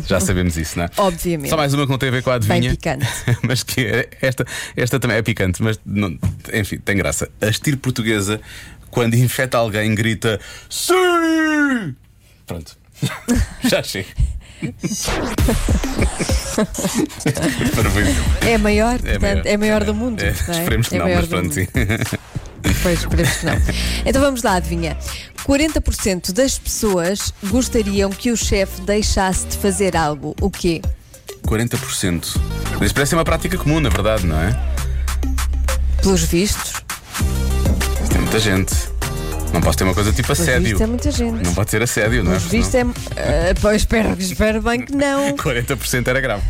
Já 0.06 0.20
sabemos 0.20 0.56
isso, 0.56 0.78
não 0.78 0.84
é? 0.84 0.90
obviamente. 0.96 1.50
Só 1.50 1.56
mais 1.56 1.75
uma 1.75 1.84
que 1.84 1.90
não 1.90 1.98
tem 1.98 2.08
a 2.08 2.12
ver 2.12 2.22
com 2.22 2.30
a 2.30 2.38
Bem 2.38 2.58
adivinha. 2.68 2.70
picante. 2.76 3.06
mas 3.42 3.62
que 3.62 3.80
é- 3.84 4.08
esta, 4.22 4.46
esta 4.76 5.00
também 5.00 5.16
é 5.16 5.22
picante, 5.22 5.62
mas 5.62 5.78
não- 5.84 6.16
enfim, 6.54 6.78
tem 6.78 6.96
graça. 6.96 7.28
A 7.40 7.46
estirpe 7.48 7.78
portuguesa, 7.82 8.40
quando 8.90 9.14
infecta 9.14 9.58
alguém, 9.58 9.94
grita 9.94 10.38
Sim! 10.70 11.94
Pronto. 12.46 12.76
Já 13.68 13.82
chega. 13.82 14.08
Parabéns. 17.75 18.16
É 18.42 18.54
a 18.54 18.58
maior, 18.58 18.98
portanto, 18.98 19.46
é, 19.46 19.56
maior 19.56 19.84
do 19.84 19.94
mundo. 19.94 20.22
É, 20.22 20.28
é? 20.28 20.30
Esperemos 20.30 20.88
que 20.88 20.94
É 20.94 20.98
não, 20.98 21.04
maior 21.06 21.20
mas 21.20 21.28
pronto, 21.28 21.52
sim. 21.54 21.66
Pois, 22.82 23.00
esperemos 23.00 23.32
que 23.37 23.46
não. 23.46 23.54
Então 24.04 24.20
vamos 24.23 24.42
lá, 24.42 24.54
adivinha. 24.54 24.96
40% 25.46 26.32
das 26.32 26.58
pessoas 26.58 27.32
gostariam 27.44 28.11
que 28.11 28.30
o 28.30 28.37
chefe 28.37 28.80
deixasse 28.82 29.46
de 29.46 29.56
fazer 29.58 29.96
algo. 29.96 30.35
O 30.40 30.50
quê? 30.50 30.82
40%. 31.44 32.37
Mas 32.80 32.92
parece 32.92 33.11
ser 33.11 33.16
uma 33.16 33.25
prática 33.25 33.56
comum, 33.56 33.78
na 33.80 33.88
verdade, 33.88 34.26
não 34.26 34.38
é? 34.40 34.58
Pelos 36.02 36.23
vistos. 36.23 36.73
Mas 38.00 38.08
Tem 38.08 38.20
muita 38.20 38.38
gente. 38.40 38.75
Não 39.52 39.61
posso 39.61 39.78
ter 39.78 39.85
uma 39.85 39.94
coisa 39.94 40.11
tipo 40.12 40.26
Pelos 40.26 40.40
assédio. 40.40 40.62
vistos 40.62 40.80
é 40.80 40.87
muita 40.87 41.11
gente. 41.11 41.44
Não 41.44 41.54
pode 41.54 41.70
ser 41.70 41.82
assédio, 41.82 42.23
não 42.25 42.32
é? 42.32 42.37
Pelos 42.37 42.50
vistos 42.50 42.75
é. 42.75 42.80
ah, 42.82 43.54
pois 43.61 43.82
espero, 43.82 44.16
espero 44.20 44.61
bem 44.62 44.80
que 44.85 44.94
não. 44.94 45.35
40% 45.38 46.08
era 46.08 46.20
grave. 46.20 46.42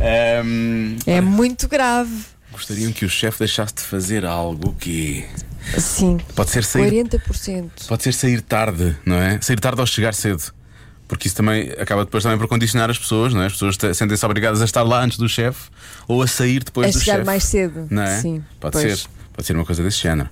Ahm, 0.00 0.96
É 1.06 1.20
muito 1.20 1.68
grave. 1.68 2.10
gostariam 2.52 2.92
que 2.92 3.04
o 3.04 3.08
chefe 3.10 3.40
deixasse 3.40 3.74
de 3.74 3.82
fazer 3.82 4.24
algo 4.24 4.74
que. 4.78 5.24
Sim. 5.78 6.18
Pode 6.34 6.50
ser 6.50 6.64
sair. 6.64 6.90
40%. 7.04 7.70
Pode 7.88 8.02
ser 8.02 8.12
sair 8.14 8.40
tarde, 8.40 8.96
não 9.04 9.16
é? 9.16 9.40
Sair 9.40 9.58
tarde 9.60 9.80
ou 9.80 9.86
chegar 9.86 10.14
cedo. 10.14 10.42
Porque 11.06 11.28
isso 11.28 11.36
também 11.36 11.70
acaba 11.78 12.04
depois 12.04 12.22
também 12.22 12.38
por 12.38 12.48
condicionar 12.48 12.88
as 12.90 12.98
pessoas, 12.98 13.34
não 13.34 13.42
é? 13.42 13.46
As 13.46 13.52
pessoas 13.52 13.76
te- 13.76 13.92
sentem-se 13.92 14.24
obrigadas 14.24 14.62
a 14.62 14.64
estar 14.64 14.82
lá 14.82 15.02
antes 15.04 15.18
do 15.18 15.28
chefe 15.28 15.68
ou 16.08 16.22
a 16.22 16.26
sair 16.26 16.64
depois 16.64 16.88
A 16.88 16.90
do 16.98 17.00
chegar 17.04 17.14
chefe. 17.16 17.26
mais 17.26 17.44
cedo. 17.44 17.86
Não 17.90 18.02
é? 18.02 18.20
Sim, 18.20 18.42
Pode 18.58 18.72
pois. 18.72 19.00
ser. 19.00 19.08
Pode 19.32 19.46
ser 19.46 19.54
uma 19.54 19.64
coisa 19.66 19.82
desse 19.82 19.98
género. 19.98 20.28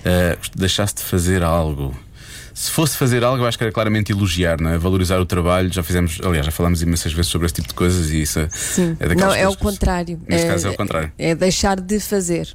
Uh, 0.00 0.38
deixasse 0.56 0.94
de 0.96 1.02
fazer 1.02 1.42
algo. 1.42 1.94
Se 2.54 2.70
fosse 2.70 2.96
fazer 2.96 3.22
algo, 3.22 3.42
eu 3.42 3.46
acho 3.46 3.58
que 3.58 3.64
era 3.64 3.72
claramente 3.72 4.10
elogiar, 4.12 4.58
não 4.60 4.70
é? 4.70 4.78
Valorizar 4.78 5.20
o 5.20 5.26
trabalho. 5.26 5.70
Já 5.70 5.82
fizemos, 5.82 6.18
aliás, 6.24 6.46
já 6.46 6.50
falámos 6.50 6.80
imensas 6.82 7.12
vezes 7.12 7.30
sobre 7.30 7.44
esse 7.46 7.54
tipo 7.54 7.68
de 7.68 7.74
coisas 7.74 8.10
e 8.10 8.22
isso 8.22 8.38
é- 8.40 8.48
Sim. 8.50 8.96
é 8.98 9.08
daquelas 9.08 9.34
não, 9.36 9.42
é 9.42 9.46
o 9.46 9.56
contrário. 9.56 10.18
Neste 10.26 10.46
caso 10.46 10.66
é 10.66 10.70
o 10.70 10.74
contrário. 10.74 11.12
É 11.18 11.34
deixar 11.34 11.78
de 11.78 12.00
fazer. 12.00 12.48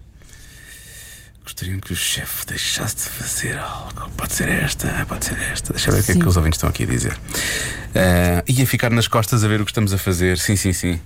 Gostariam 1.44 1.80
que 1.80 1.92
o 1.92 1.96
chefe 1.96 2.46
deixasse 2.46 2.96
de 2.98 3.02
fazer 3.04 3.58
algo. 3.58 4.10
Pode 4.16 4.34
ser 4.34 4.48
esta, 4.48 5.06
pode 5.08 5.26
ser 5.26 5.38
esta. 5.52 5.74
Deixa 5.74 5.90
eu 5.90 5.96
ver 5.96 6.02
o 6.02 6.04
que 6.06 6.12
é 6.12 6.16
que 6.16 6.28
os 6.28 6.38
ouvintes 6.38 6.58
estão 6.58 6.70
aqui 6.70 6.84
a 6.84 6.86
dizer. 6.86 7.14
Uh, 7.14 8.44
ia 8.48 8.66
ficar 8.68 8.92
nas 8.92 9.08
costas 9.08 9.44
a 9.44 9.48
ver 9.48 9.60
o 9.60 9.66
que 9.66 9.72
estamos 9.72 9.92
a 9.92 9.98
fazer. 9.98 10.38
Sim, 10.38 10.56
sim, 10.56 10.72
sim. 10.72 11.00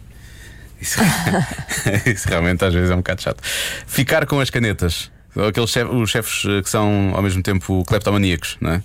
Isso, 0.79 0.99
isso 2.05 2.27
realmente 2.27 2.63
às 2.65 2.73
vezes 2.73 2.89
é 2.91 2.93
um 2.93 2.97
bocado 2.97 3.21
chato. 3.21 3.41
Ficar 3.87 4.25
com 4.25 4.39
as 4.39 4.49
canetas. 4.49 5.09
Aqueles 5.49 5.69
chef- 5.69 5.89
os 5.89 6.09
chefes 6.09 6.43
eh, 6.45 6.61
que 6.61 6.69
são 6.69 7.11
ao 7.13 7.21
mesmo 7.21 7.43
tempo 7.43 7.83
cleptomaníacos, 7.85 8.55
não 8.61 8.71
é? 8.71 8.83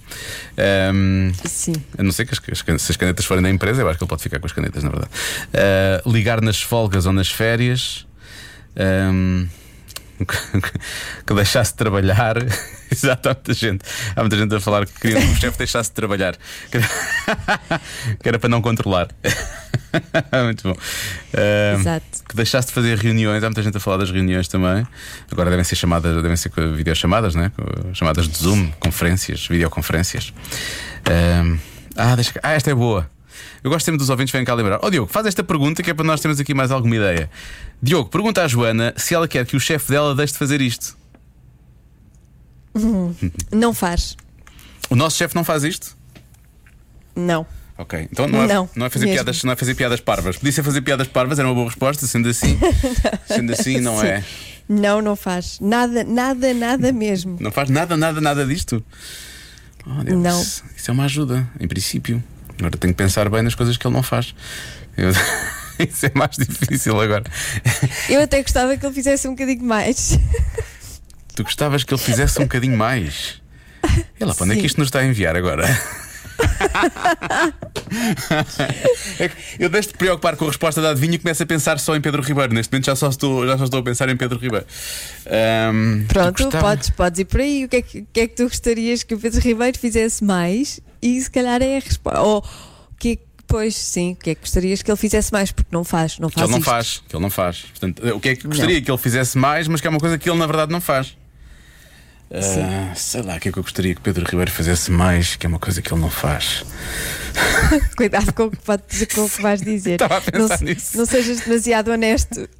Um, 0.92 1.32
Sim. 1.44 1.74
a 1.96 2.02
não 2.02 2.10
ser 2.10 2.26
que 2.26 2.32
as, 2.34 2.58
se 2.82 2.90
as 2.90 2.96
canetas 2.96 3.24
forem 3.24 3.40
da 3.40 3.48
empresa, 3.48 3.82
eu 3.82 3.88
acho 3.88 3.98
que 3.98 4.02
ele 4.02 4.08
pode 4.08 4.20
ficar 4.22 4.40
com 4.40 4.46
as 4.46 4.52
canetas, 4.52 4.82
na 4.82 4.90
verdade. 4.90 5.12
Uh, 5.54 6.10
ligar 6.10 6.40
nas 6.40 6.60
folgas 6.60 7.06
ou 7.06 7.12
nas 7.12 7.30
férias. 7.30 8.04
Um, 8.76 9.46
que 11.26 11.34
deixasse 11.34 11.72
de 11.72 11.78
trabalhar. 11.78 12.36
Exato, 12.90 13.28
há 13.28 13.32
muita 13.34 13.54
gente. 13.54 13.84
Há 14.16 14.20
muita 14.20 14.36
gente 14.36 14.54
a 14.54 14.60
falar 14.60 14.86
que 14.86 14.92
queria 15.00 15.20
que 15.20 15.26
o 15.32 15.36
chefe 15.36 15.58
deixasse 15.58 15.90
de 15.90 15.94
trabalhar. 15.94 16.36
Que 16.70 18.28
era- 18.28 18.38
para 18.38 18.48
não 18.48 18.60
controlar. 18.60 19.08
Muito 20.44 20.68
bom. 20.68 20.76
Exato. 21.78 22.04
que 22.28 22.36
deixasse 22.36 22.68
de 22.68 22.74
fazer 22.74 22.98
reuniões. 22.98 23.42
Há 23.42 23.46
muita 23.46 23.62
gente 23.62 23.76
a 23.76 23.80
falar 23.80 23.98
das 23.98 24.10
reuniões 24.10 24.48
também. 24.48 24.86
Agora 25.30 25.50
devem 25.50 25.64
ser 25.64 25.76
chamadas, 25.76 26.22
devem 26.22 26.36
ser 26.36 26.50
videochamadas, 26.74 27.34
né? 27.34 27.50
Chamadas 27.92 28.28
de 28.28 28.38
Zoom, 28.38 28.70
conferências, 28.78 29.46
videoconferências. 29.46 30.32
Um, 31.08 31.58
ah, 31.96 32.14
deixa, 32.14 32.32
ah, 32.42 32.52
esta 32.52 32.70
é 32.70 32.74
boa. 32.74 33.10
Eu 33.62 33.70
gosto 33.70 33.84
sempre 33.84 33.98
dos 33.98 34.08
ouvintes 34.10 34.30
que 34.32 34.38
vêm 34.38 34.44
cá 34.44 34.54
lembrar. 34.54 34.78
Ó 34.82 34.90
Diogo, 34.90 35.10
faz 35.10 35.26
esta 35.26 35.42
pergunta 35.44 35.82
que 35.82 35.90
é 35.90 35.94
para 35.94 36.04
nós 36.04 36.20
termos 36.20 36.40
aqui 36.40 36.54
mais 36.54 36.70
alguma 36.70 36.96
ideia. 36.96 37.30
Diogo, 37.82 38.08
pergunta 38.08 38.42
à 38.42 38.48
Joana 38.48 38.94
se 38.96 39.14
ela 39.14 39.26
quer 39.28 39.44
que 39.46 39.56
o 39.56 39.60
chefe 39.60 39.90
dela 39.90 40.14
deixe 40.14 40.32
de 40.32 40.38
fazer 40.38 40.60
isto. 40.60 40.96
Não 43.52 43.74
faz. 43.74 44.16
O 44.88 44.96
nosso 44.96 45.16
chefe 45.16 45.34
não 45.34 45.44
faz 45.44 45.64
isto? 45.64 45.96
Não. 47.14 47.46
Ok, 47.76 48.08
então 48.12 48.28
não 48.28 48.42
é, 48.42 48.46
Não, 48.76 48.86
é 48.86 48.90
fazer 48.90 49.06
mesmo. 49.06 49.16
piadas, 49.16 49.42
não 49.42 49.52
é 49.52 49.56
fazer 49.56 49.74
piadas 49.74 50.00
parvas. 50.00 50.36
Podia 50.36 50.52
ser 50.52 50.62
fazer 50.62 50.82
piadas 50.82 51.08
parvas, 51.08 51.38
era 51.38 51.48
uma 51.48 51.54
boa 51.54 51.66
resposta, 51.66 52.06
sendo 52.06 52.28
assim. 52.28 52.58
sendo 53.26 53.52
assim, 53.52 53.80
não 53.80 53.98
Sim. 53.98 54.06
é. 54.06 54.24
Não, 54.68 55.00
não 55.00 55.16
faz. 55.16 55.58
Nada, 55.60 56.04
nada, 56.04 56.52
nada 56.52 56.92
mesmo. 56.92 57.38
Não 57.40 57.50
faz 57.50 57.70
nada, 57.70 57.96
nada, 57.96 58.20
nada 58.20 58.44
disto. 58.46 58.84
Oh, 59.86 60.04
Deus, 60.04 60.22
Não. 60.22 60.40
Isso 60.40 60.90
é 60.90 60.92
uma 60.92 61.04
ajuda, 61.06 61.48
em 61.58 61.66
princípio. 61.66 62.22
Agora 62.60 62.76
tenho 62.76 62.94
que 62.94 62.98
pensar 62.98 63.28
bem 63.28 63.42
nas 63.42 63.54
coisas 63.54 63.76
que 63.76 63.86
ele 63.86 63.94
não 63.94 64.02
faz. 64.02 64.34
Eu- 64.96 65.10
Isso 65.80 66.06
é 66.06 66.12
mais 66.14 66.36
difícil 66.36 67.00
agora. 67.00 67.24
Eu 68.08 68.20
até 68.22 68.42
gostava 68.42 68.76
que 68.76 68.84
ele 68.84 68.94
fizesse 68.94 69.26
um 69.26 69.30
bocadinho 69.30 69.64
mais. 69.64 70.18
Tu 71.34 71.42
gostavas 71.42 71.84
que 71.84 71.94
ele 71.94 72.02
fizesse 72.02 72.38
um 72.38 72.42
bocadinho 72.42 72.76
mais. 72.76 73.40
E 74.20 74.24
lá, 74.24 74.34
para 74.34 74.44
onde 74.44 74.58
é 74.58 74.60
que 74.60 74.66
isto 74.66 74.76
nos 74.76 74.88
está 74.88 74.98
a 74.98 75.06
enviar 75.06 75.34
agora? 75.36 75.64
É 79.18 79.30
eu 79.58 79.68
deixo 79.68 79.88
de 79.88 79.94
preocupar 79.94 80.36
com 80.36 80.44
a 80.44 80.48
resposta 80.48 80.80
da 80.80 80.90
adivinha 80.90 81.14
e 81.14 81.18
começo 81.18 81.42
a 81.42 81.46
pensar 81.46 81.78
só 81.78 81.94
em 81.96 82.00
Pedro 82.00 82.22
Ribeiro. 82.22 82.52
Neste 82.54 82.72
momento 82.72 82.86
já 82.86 82.96
só 82.96 83.08
estou, 83.08 83.46
já 83.46 83.58
só 83.58 83.64
estou 83.64 83.80
a 83.80 83.82
pensar 83.82 84.08
em 84.08 84.16
Pedro 84.16 84.38
Ribeiro. 84.38 84.64
Tu 85.24 86.06
Pronto, 86.08 86.42
gostava- 86.44 86.68
podes, 86.68 86.90
podes 86.90 87.20
ir 87.20 87.24
por 87.24 87.40
aí. 87.40 87.64
O 87.64 87.68
que, 87.68 87.76
é 87.76 87.82
que, 87.82 87.98
o 88.00 88.06
que 88.12 88.20
é 88.20 88.28
que 88.28 88.36
tu 88.36 88.44
gostarias 88.44 89.02
que 89.02 89.14
o 89.14 89.18
Pedro 89.18 89.40
Ribeiro 89.40 89.78
fizesse 89.78 90.22
mais? 90.24 90.80
E 91.02 91.20
se 91.20 91.30
calhar 91.30 91.62
é 91.62 91.76
a 91.76 91.80
resposta. 91.80 92.20
Ou 92.20 92.38
o 92.38 92.94
que 92.98 93.10
é 93.12 93.16
que, 93.16 93.22
pois 93.46 93.74
sim, 93.76 94.12
o 94.12 94.16
que 94.16 94.30
é 94.30 94.34
que 94.34 94.40
gostarias 94.42 94.82
que 94.82 94.90
ele 94.90 94.98
fizesse 94.98 95.32
mais? 95.32 95.50
Porque 95.52 95.74
não 95.74 95.84
faz, 95.84 96.18
não 96.18 96.28
Que 96.28 96.34
faz. 96.34 96.44
ele 96.44 96.52
não 96.52 96.58
isto. 96.58 96.70
faz, 96.70 97.02
que 97.08 97.16
ele 97.16 97.22
não 97.22 97.30
faz. 97.30 97.60
Portanto, 97.62 98.06
o 98.14 98.20
que 98.20 98.28
é 98.28 98.36
que 98.36 98.46
gostaria 98.46 98.82
que 98.82 98.90
ele 98.90 98.98
fizesse 98.98 99.38
mais, 99.38 99.66
mas 99.68 99.80
que 99.80 99.86
é 99.86 99.90
uma 99.90 100.00
coisa 100.00 100.18
que 100.18 100.28
ele 100.28 100.38
na 100.38 100.46
verdade 100.46 100.70
não 100.72 100.80
faz. 100.80 101.16
Ah, 102.32 102.92
sei 102.94 103.22
lá, 103.22 103.34
o 103.36 103.40
que 103.40 103.48
é 103.48 103.52
que 103.52 103.58
eu 103.58 103.62
gostaria 103.64 103.92
que 103.92 104.00
Pedro 104.00 104.24
Ribeiro 104.24 104.52
fizesse 104.52 104.88
mais, 104.92 105.34
que 105.34 105.46
é 105.46 105.48
uma 105.48 105.58
coisa 105.58 105.82
que 105.82 105.92
ele 105.92 106.00
não 106.00 106.10
faz. 106.10 106.64
Cuidado 107.96 108.32
com 108.32 108.44
o 108.44 108.50
que, 108.52 108.56
podes, 108.58 109.04
com 109.12 109.24
o 109.24 109.28
que 109.30 109.42
vais 109.42 109.60
dizer. 109.60 109.94
Estava 109.94 110.18
a 110.18 110.20
pensar 110.20 110.60
não, 110.60 110.66
nisso. 110.68 110.96
não 110.96 111.06
sejas 111.06 111.40
demasiado 111.40 111.90
honesto. 111.90 112.48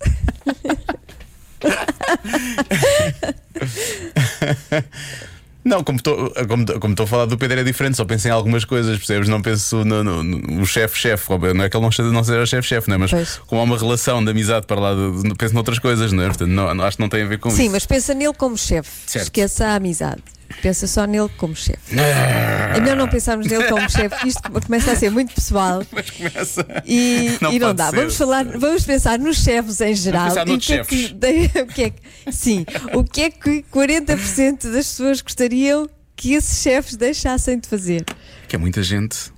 Não, 5.65 5.85
como 5.85 5.99
estou 5.99 6.33
como, 6.49 6.65
como 6.81 6.95
a 6.99 7.07
falar 7.07 7.27
do 7.27 7.37
Pedro 7.37 7.61
é 7.61 7.65
diferente, 7.65 7.97
só 7.97 8.05
penso 8.05 8.27
em 8.27 8.31
algumas 8.31 8.65
coisas, 8.65 8.97
percebes? 8.97 9.29
Não 9.29 9.43
penso 9.43 9.85
no, 9.85 10.03
no- 10.03 10.23
no 10.23 10.67
chefe-chefe, 10.67 11.29
não 11.55 11.65
é 11.65 11.69
que 11.69 11.77
ele 11.77 11.87
não 11.87 12.13
não 12.13 12.25
seja 12.25 12.47
chefe-chefe, 12.47 12.89
não 12.89 12.95
é? 12.95 12.99
Mas 12.99 13.11
Pois. 13.11 13.39
como 13.47 13.61
há 13.61 13.65
uma 13.65 13.77
relação 13.77 14.25
de 14.25 14.31
amizade 14.31 14.67
para 14.67 14.81
lá, 14.81 14.93
penso 15.37 15.55
noutras 15.55 15.79
coisas, 15.79 16.13
não 16.13 16.23
é? 16.23 16.27
Portanto, 16.29 16.49
não, 16.51 16.83
acho 16.85 16.97
que 16.97 17.03
não 17.03 17.09
tem 17.11 17.23
a 17.23 17.27
ver 17.27 17.39
com 17.39 17.51
Sim, 17.51 17.65
isso. 17.65 17.73
mas 17.73 17.85
pensa 17.85 18.15
nele 18.15 18.33
como 18.35 18.57
chefe. 18.57 18.91
Esqueça 19.19 19.67
a 19.67 19.75
amizade. 19.75 20.23
Pensa 20.63 20.87
só 20.87 21.05
nele 21.07 21.29
como 21.37 21.55
chefe. 21.57 21.99
É 21.99 22.79
melhor 22.81 22.97
não 22.97 23.09
pensarmos 23.09 23.47
nele 23.47 23.65
como 23.65 23.89
chefe, 23.89 24.29
isto 24.29 24.43
começa 24.51 24.93
a 24.93 24.97
ser 24.97 25.11
muito 25.11 25.33
pessoal. 25.35 25.83
Mas 25.93 26.11
começa. 26.11 26.67
E 26.85 27.39
Não 27.41 27.53
e 27.53 27.59
não 27.59 27.75
dá. 27.75 27.89
ser. 27.91 27.97
Vamos 27.97 28.17
falar, 28.17 28.45
vamos 28.45 28.85
pensar 28.85 29.19
nos 29.19 29.39
chefes 29.43 29.81
em 29.81 29.95
geral. 29.95 30.29
pensar 30.29 30.45
o 30.47 30.49
noutros 30.49 30.67
que, 30.67 30.73
é 30.75 30.85
que, 30.85 31.15
o 31.63 31.67
que 31.67 31.83
é 31.85 31.91
que- 31.91 32.33
sim, 32.33 32.67
o 32.95 33.03
que 33.05 33.23
é 33.23 33.31
que 33.31 33.65
40% 33.73 34.71
das 34.71 34.87
pessoas 34.89 35.21
gostariam 35.23 35.89
que 36.15 36.35
esses 36.35 36.61
chefes 36.63 36.97
deixassem 36.97 37.59
de 37.59 37.67
fazer? 37.69 38.05
Que 38.47 38.57
é 38.57 38.59
muita 38.59 38.83
gente. 38.83 39.33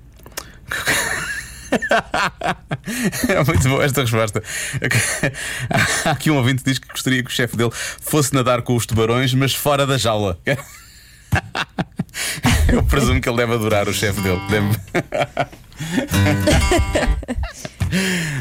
É 3.28 3.42
muito 3.44 3.66
boa 3.68 3.84
esta 3.84 4.02
resposta. 4.02 4.42
Há 6.04 6.10
aqui 6.10 6.30
um 6.30 6.36
ouvinte 6.36 6.62
que 6.62 6.70
diz 6.70 6.78
que 6.78 6.88
gostaria 6.88 7.22
que 7.22 7.30
o 7.30 7.32
chefe 7.32 7.56
dele 7.56 7.70
fosse 7.72 8.34
nadar 8.34 8.60
com 8.62 8.76
os 8.76 8.84
tubarões, 8.84 9.32
mas 9.32 9.54
fora 9.54 9.86
da 9.86 9.96
jaula. 9.96 10.38
Eu 12.72 12.82
presumo 12.84 13.20
que 13.20 13.28
ele 13.28 13.36
deve 13.36 13.54
adorar 13.54 13.88
o 13.88 13.92
chefe 13.92 14.20
dele. 14.20 14.40
Deve- 14.48 14.72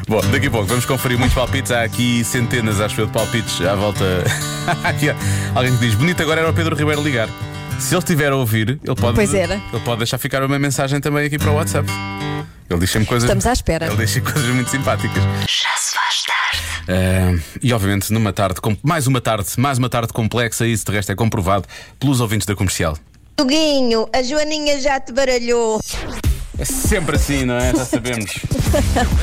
Bom, 0.08 0.22
daqui 0.32 0.48
a 0.48 0.52
pouco 0.52 0.68
vamos 0.68 0.86
conferir 0.86 1.18
muitos 1.18 1.36
palpites. 1.36 1.72
Há 1.72 1.84
aqui 1.84 2.24
centenas, 2.24 2.80
acho 2.80 3.02
eu, 3.02 3.06
de 3.08 3.12
palpites 3.12 3.62
à 3.62 3.76
volta. 3.76 4.24
Aqui 4.84 5.10
há 5.14 5.16
alguém 5.56 5.76
que 5.78 5.86
diz: 5.86 5.96
Bonito 5.96 6.22
agora 6.22 6.42
era 6.42 6.50
o 6.50 6.54
Pedro 6.54 6.76
Ribeiro 6.76 7.02
ligar. 7.04 7.28
Se 7.80 7.94
ele 7.96 8.00
estiver 8.00 8.32
a 8.32 8.36
ouvir, 8.36 8.80
ele 8.84 8.96
pode, 8.96 9.16
Pois 9.16 9.34
era. 9.34 9.56
ele 9.56 9.84
pode 9.84 9.98
deixar 9.98 10.18
ficar 10.18 10.44
uma 10.44 10.60
mensagem 10.60 11.00
também 11.02 11.26
aqui 11.26 11.38
para 11.38 11.52
o 11.52 11.56
WhatsApp. 11.56 11.90
Ele 12.70 12.80
diz 12.80 12.92
sempre 12.92 13.08
coisas. 13.10 13.28
Estamos 13.28 13.46
à 13.46 13.54
espera. 13.54 13.92
Ele 13.92 14.08
sempre 14.08 14.32
coisas 14.32 14.50
muito 14.54 14.70
simpáticas. 14.70 15.24
Já 15.50 15.76
Ah, 16.88 17.36
e 17.62 17.74
obviamente 17.74 18.12
numa 18.12 18.34
tarde, 18.34 18.60
mais 18.84 19.08
uma 19.08 19.22
tarde, 19.22 19.48
mais 19.58 19.78
uma 19.78 19.90
tarde 19.90 20.14
complexa, 20.14 20.66
e 20.66 20.74
isso 20.74 20.86
de 20.86 20.92
resto 20.92 21.12
é 21.12 21.16
comprovado 21.16 21.68
pelos 22.00 22.20
ouvintes 22.20 22.46
da 22.46 22.56
comercial. 22.56 22.98
Tuguinho, 23.36 24.08
a 24.14 24.22
Joaninha 24.22 24.80
já 24.80 25.00
te 25.00 25.12
baralhou. 25.12 25.80
É 26.58 26.66
sempre 26.66 27.16
assim, 27.16 27.46
não 27.46 27.56
é? 27.56 27.74
Já 27.74 27.86
sabemos. 27.86 28.32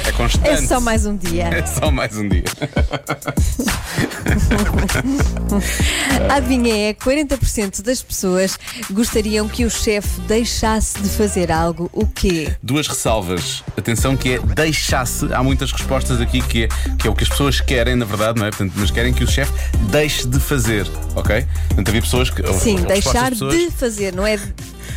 É 0.06 0.12
constante. 0.12 0.48
É 0.48 0.56
só 0.56 0.80
mais 0.80 1.06
um 1.06 1.16
dia. 1.16 1.44
É 1.44 1.64
só 1.64 1.90
mais 1.90 2.16
um 2.16 2.28
dia. 2.28 2.44
Adivinha, 6.30 6.90
é 6.90 6.94
40% 6.94 7.82
das 7.82 8.02
pessoas 8.02 8.58
gostariam 8.90 9.48
que 9.48 9.64
o 9.64 9.70
chefe 9.70 10.20
deixasse 10.22 11.00
de 11.00 11.08
fazer 11.08 11.50
algo. 11.50 11.88
O 11.92 12.06
quê? 12.06 12.54
Duas 12.62 12.86
ressalvas. 12.86 13.62
Atenção 13.76 14.16
que 14.16 14.34
é 14.34 14.38
deixasse. 14.38 15.32
Há 15.32 15.42
muitas 15.42 15.72
respostas 15.72 16.20
aqui 16.20 16.40
que 16.42 16.64
é, 16.64 16.68
que 16.98 17.06
é 17.06 17.10
o 17.10 17.14
que 17.14 17.22
as 17.24 17.28
pessoas 17.28 17.60
querem, 17.60 17.94
na 17.96 18.04
verdade, 18.04 18.38
não 18.38 18.46
é? 18.46 18.50
Portanto, 18.50 18.72
mas 18.76 18.90
querem 18.90 19.12
que 19.12 19.24
o 19.24 19.26
chefe 19.28 19.52
deixe 19.90 20.26
de 20.26 20.38
fazer, 20.40 20.86
ok? 21.14 21.46
Portanto, 21.68 21.88
havia 21.88 22.02
pessoas 22.02 22.30
que. 22.30 22.42
Sim, 22.54 22.76
deixar 22.76 23.30
pessoas- 23.30 23.54
de 23.56 23.70
fazer, 23.70 24.14
não 24.14 24.26
é? 24.26 24.38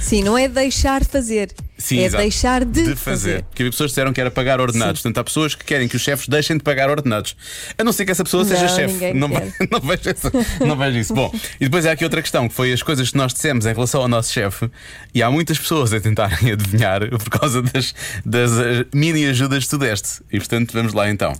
Sim, 0.02 0.24
não 0.24 0.38
é 0.38 0.48
deixar 0.48 1.06
fazer. 1.06 1.54
Sim, 1.82 2.00
é 2.00 2.04
exato. 2.06 2.22
deixar 2.22 2.64
de, 2.66 2.82
fazer. 2.84 2.96
fazer. 2.96 3.44
Porque 3.44 3.64
havia 3.64 3.72
pessoas 3.72 3.90
que 3.90 3.94
disseram 3.94 4.14
que 4.14 4.22
era 4.22 4.32
pagar 4.32 4.62
ordenados. 4.62 5.02
Portanto, 5.02 5.18
há 5.18 5.24
pessoas 5.24 5.56
que 5.56 5.66
querem 5.66 5.88
que 5.88 5.96
os 5.96 6.02
chefes 6.02 6.28
deixem 6.28 6.58
de 6.58 6.64
pagar 6.64 6.90
ordenados. 6.90 7.36
A 7.78 7.84
não 7.84 7.92
ser 7.92 8.06
que 8.06 8.12
essa 8.12 8.24
pessoa 8.24 8.46
seja 8.46 8.62
Não, 8.68 8.76
chefe. 8.76 9.14
Não, 9.14 9.28
ve- 9.28 9.54
não, 9.72 9.80
vejo 9.80 10.10
essa- 10.10 10.32
não 10.66 10.78
vejo 10.78 10.98
isso. 11.00 11.14
Bom, 11.14 11.34
e 11.60 11.66
depois 11.66 11.86
há 11.86 11.92
aqui 11.92 12.04
outra 12.04 12.22
questão, 12.22 12.48
que 12.48 12.54
foi 12.54 12.72
as 12.72 12.84
coisas 12.84 13.10
que 13.10 13.18
nós 13.18 13.34
dissemos 13.34 13.66
em 13.66 13.74
relação 13.74 14.02
ao 14.02 14.08
nosso 14.08 14.32
chefe. 14.32 14.70
E 15.14 15.22
há 15.24 15.32
muitas 15.32 15.58
pessoas 15.58 15.92
a 15.94 16.00
tentarem 16.00 16.52
adivinhar 16.54 17.02
por 17.10 17.30
causa 17.30 17.62
das, 17.62 17.94
das 18.26 18.52
eh, 18.60 18.86
mini 18.94 19.26
ajudas 19.26 19.64
que 19.64 19.70
tu 19.72 19.78
deste. 19.78 20.22
E 20.32 20.38
portanto, 20.38 20.72
vamos 20.74 20.94
lá 20.94 21.10
então. 21.10 21.34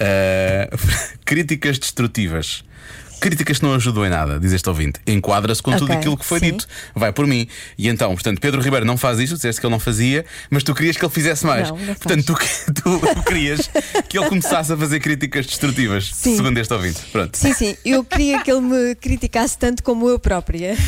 Uh, 0.00 0.76
críticas 1.24 1.78
destrutivas. 1.78 2.64
Críticas 3.22 3.58
que 3.58 3.64
não 3.64 3.74
ajudam 3.74 4.04
em 4.04 4.10
nada, 4.10 4.40
diz 4.40 4.52
este 4.52 4.68
ouvinte. 4.68 4.98
Enquadra-se 5.06 5.62
com 5.62 5.70
tudo 5.70 5.84
Ok, 5.84 5.96
aquilo 5.96 6.16
que 6.16 6.24
foi 6.24 6.40
sim. 6.40 6.50
dito. 6.50 6.66
Vai 6.92 7.12
por 7.12 7.24
mim. 7.24 7.46
E 7.78 7.88
então, 7.88 8.12
portanto, 8.14 8.40
Pedro 8.40 8.60
Ribeiro 8.60 8.84
não 8.84 8.96
faz 8.96 9.20
isto, 9.20 9.36
disseste 9.36 9.60
que 9.60 9.66
ele 9.66 9.70
não 9.70 9.78
fazia, 9.78 10.24
mas 10.50 10.64
tu 10.64 10.74
querias 10.74 10.96
que 10.96 11.04
ele 11.04 11.12
fizesse 11.12 11.46
mais. 11.46 11.68
Não, 11.68 11.76
não 11.76 11.94
portanto, 11.94 12.24
tu, 12.24 12.34
tu, 12.82 12.98
tu 13.14 13.22
querias 13.22 13.70
que 14.08 14.18
ele 14.18 14.28
começasse 14.28 14.72
a 14.72 14.76
fazer 14.76 14.98
críticas 14.98 15.46
destrutivas, 15.46 16.10
Sim. 16.12 16.34
segundo 16.34 16.58
este 16.58 16.74
ouvinte. 16.74 16.98
Pronto. 17.12 17.38
Sim, 17.38 17.54
sim, 17.54 17.76
eu 17.84 18.02
queria 18.02 18.42
que 18.42 18.50
ele 18.50 18.60
me 18.60 18.96
criticasse 18.96 19.56
tanto 19.56 19.84
como 19.84 20.08
eu 20.08 20.18
própria. 20.18 20.74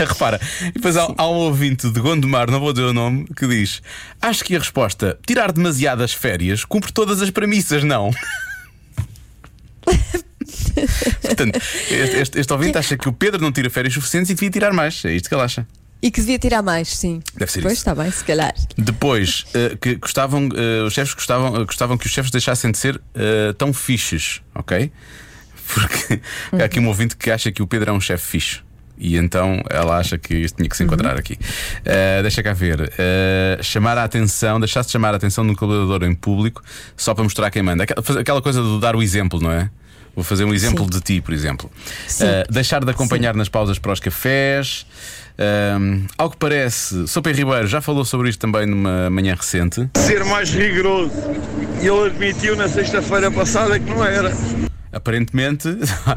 Repara, 0.00 0.40
e 0.60 0.72
depois 0.72 0.96
há, 0.96 1.06
há 1.16 1.28
um 1.28 1.36
ouvinte 1.36 1.88
de 1.88 2.00
Gondomar, 2.00 2.50
não 2.50 2.58
vou 2.58 2.72
dizer 2.72 2.86
o 2.86 2.92
nome, 2.92 3.26
que 3.36 3.46
diz: 3.46 3.80
Acho 4.20 4.44
que 4.44 4.56
a 4.56 4.58
resposta 4.58 5.16
tirar 5.24 5.52
demasiadas 5.52 6.12
férias 6.12 6.64
cumpre 6.64 6.92
todas 6.92 7.22
as 7.22 7.30
premissas, 7.30 7.84
não. 7.84 8.10
Portanto, 11.22 11.60
este, 11.90 12.38
este, 12.38 12.52
ouvinte 12.52 12.78
acha 12.78 12.96
que 12.96 13.08
o 13.08 13.12
Pedro 13.12 13.40
não 13.40 13.50
tira 13.50 13.70
férias 13.70 13.94
suficientes 13.94 14.30
e 14.30 14.34
devia 14.34 14.50
tirar 14.50 14.72
mais. 14.72 15.04
É 15.04 15.14
isto 15.14 15.28
que 15.28 15.34
ele 15.34 15.42
acha. 15.42 15.66
E 16.02 16.10
que 16.10 16.20
devia 16.20 16.38
tirar 16.38 16.62
mais, 16.62 16.88
sim. 16.88 17.22
Deve 17.34 17.50
ser 17.50 17.62
pois 17.62 17.74
isso. 17.74 17.80
está 17.80 17.94
bem, 17.94 18.10
se 18.10 18.22
calhar. 18.22 18.54
Depois, 18.76 19.46
eh, 19.54 19.76
que 19.80 19.94
gostavam, 19.96 20.48
eh, 20.54 20.82
os 20.82 20.92
chefes 20.92 21.14
gostavam, 21.14 21.56
eh, 21.56 21.64
gostavam 21.64 21.96
que 21.96 22.06
os 22.06 22.12
chefes 22.12 22.30
deixassem 22.30 22.70
de 22.70 22.78
ser 22.78 23.00
tão 23.56 23.72
fixes, 23.72 24.42
ok? 24.54 24.92
Porque 25.74 26.20
há 26.60 26.64
aqui 26.64 26.78
um 26.78 26.86
ouvinte 26.86 27.16
que 27.16 27.30
acha 27.30 27.50
que 27.50 27.62
o 27.62 27.66
Pedro 27.66 27.90
é 27.90 27.92
um 27.92 28.00
chefe 28.00 28.24
fixe. 28.24 28.65
E 28.98 29.16
então 29.16 29.62
ela 29.68 29.98
acha 29.98 30.16
que 30.18 30.34
isto 30.34 30.56
tinha 30.56 30.68
que 30.68 30.76
se 30.76 30.82
enquadrar 30.84 31.16
aqui. 31.16 31.38
Eh, 31.84 32.22
deixa 32.22 32.42
cá 32.42 32.52
ver. 32.52 32.92
Eh, 32.98 33.58
chamar 33.62 33.98
a 33.98 34.04
atenção, 34.04 34.58
deixar-se 34.58 34.90
chamar 34.90 35.14
a 35.14 35.16
atenção 35.16 35.44
num 35.44 35.54
colaborador 35.54 36.08
em 36.08 36.14
público 36.14 36.62
só 36.96 37.14
para 37.14 37.24
mostrar 37.24 37.50
quem 37.50 37.62
manda. 37.62 37.84
Aquela, 37.84 38.20
aquela 38.20 38.42
coisa 38.42 38.62
de 38.62 38.80
dar 38.80 38.96
o 38.96 39.02
exemplo, 39.02 39.40
não 39.40 39.52
é? 39.52 39.70
Vou 40.14 40.24
fazer 40.24 40.44
um 40.44 40.54
exemplo 40.54 40.84
Sim. 40.84 40.90
de 40.90 41.00
ti, 41.00 41.20
por 41.20 41.34
exemplo. 41.34 41.70
Sim. 42.08 42.24
Eh, 42.24 42.46
deixar 42.50 42.82
de 42.82 42.90
acompanhar 42.90 43.34
nas 43.34 43.50
pausas 43.50 43.78
para 43.78 43.92
os 43.92 44.00
cafés. 44.00 44.86
Ahm, 45.38 46.06
ao 46.16 46.30
que 46.30 46.38
parece, 46.38 47.06
Sr. 47.06 47.20
Pedro 47.20 47.38
Ribeiro 47.44 47.66
já 47.66 47.82
falou 47.82 48.02
sobre 48.04 48.30
isto 48.30 48.40
também 48.40 48.64
numa 48.64 49.10
manhã 49.10 49.34
recente. 49.34 49.86
ser 49.98 50.24
mais 50.24 50.48
rigoroso. 50.50 51.12
E 51.82 51.86
ele 51.86 52.06
admitiu 52.06 52.56
na 52.56 52.66
sexta-feira 52.66 53.30
passada 53.30 53.78
que 53.78 53.90
não 53.90 54.02
era. 54.02 54.32
Aparentemente, 54.96 55.68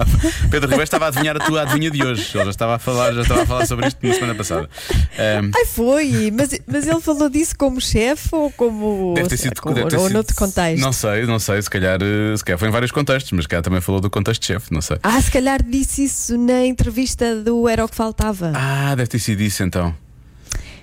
Pedro 0.50 0.62
Ribeiro 0.70 0.84
estava 0.84 1.06
a 1.06 1.08
adivinhar 1.10 1.36
a 1.36 1.40
tua 1.40 1.62
adivinha 1.64 1.92
de 1.92 2.04
hoje. 2.04 2.32
Ele 2.36 2.46
já 2.46 2.50
estava 2.50 2.76
a 2.76 2.80
falar, 2.80 3.14
já 3.14 3.22
estava 3.22 3.44
a 3.44 3.46
falar 3.46 3.66
sobre 3.66 3.88
isto 3.88 3.98
na 4.06 4.14
semana 4.14 4.36
passada. 4.36 4.70
Ahm, 5.18 5.52
Ai, 5.56 5.66
foi! 5.66 6.32
Mas, 6.36 6.50
mas 6.66 6.88
ele 6.88 7.02
falou 7.02 7.30
disso 7.30 7.56
como 7.58 7.80
chefe 7.82 8.30
ou 8.32 8.52
como. 8.52 9.14
Deve 9.16 9.30
ter 9.30 9.38
sido, 9.38 9.54
ou, 9.64 9.74
deve 9.74 9.90
ter 9.90 9.98
ou 9.98 10.04
sido- 10.06 10.14
noutro 10.14 10.36
contexto? 10.36 10.82
Não 10.82 10.94
sei, 10.94 11.26
não 11.26 11.40
sei, 11.40 11.62
se 11.62 11.70
calhar, 11.70 12.00
eh, 12.02 12.38
se 12.38 12.44
calhar 12.44 12.58
foi 12.58 12.68
em 12.68 12.72
vários 12.72 12.92
contextos, 12.92 13.32
mas 13.34 13.46
calhar 13.46 13.64
também 13.64 13.82
falou 13.82 14.00
do 14.02 14.10
contexto 14.10 14.42
de 14.42 14.48
chefe, 14.48 14.74
não 14.74 14.82
sei. 14.82 14.98
Ah, 15.04 15.22
se 15.22 15.30
calhar 15.32 15.62
disse 15.62 16.06
isso 16.06 16.38
na 16.38 16.66
entrevista 16.66 17.36
do 17.36 17.68
Era 17.68 17.84
o 17.84 17.90
que 17.90 17.96
Faltava. 17.96 18.54
Ah, 18.56 18.96
deve 18.96 19.08
ter 19.08 19.20
sido 19.20 19.42
isso 19.42 19.62
então. 19.62 19.94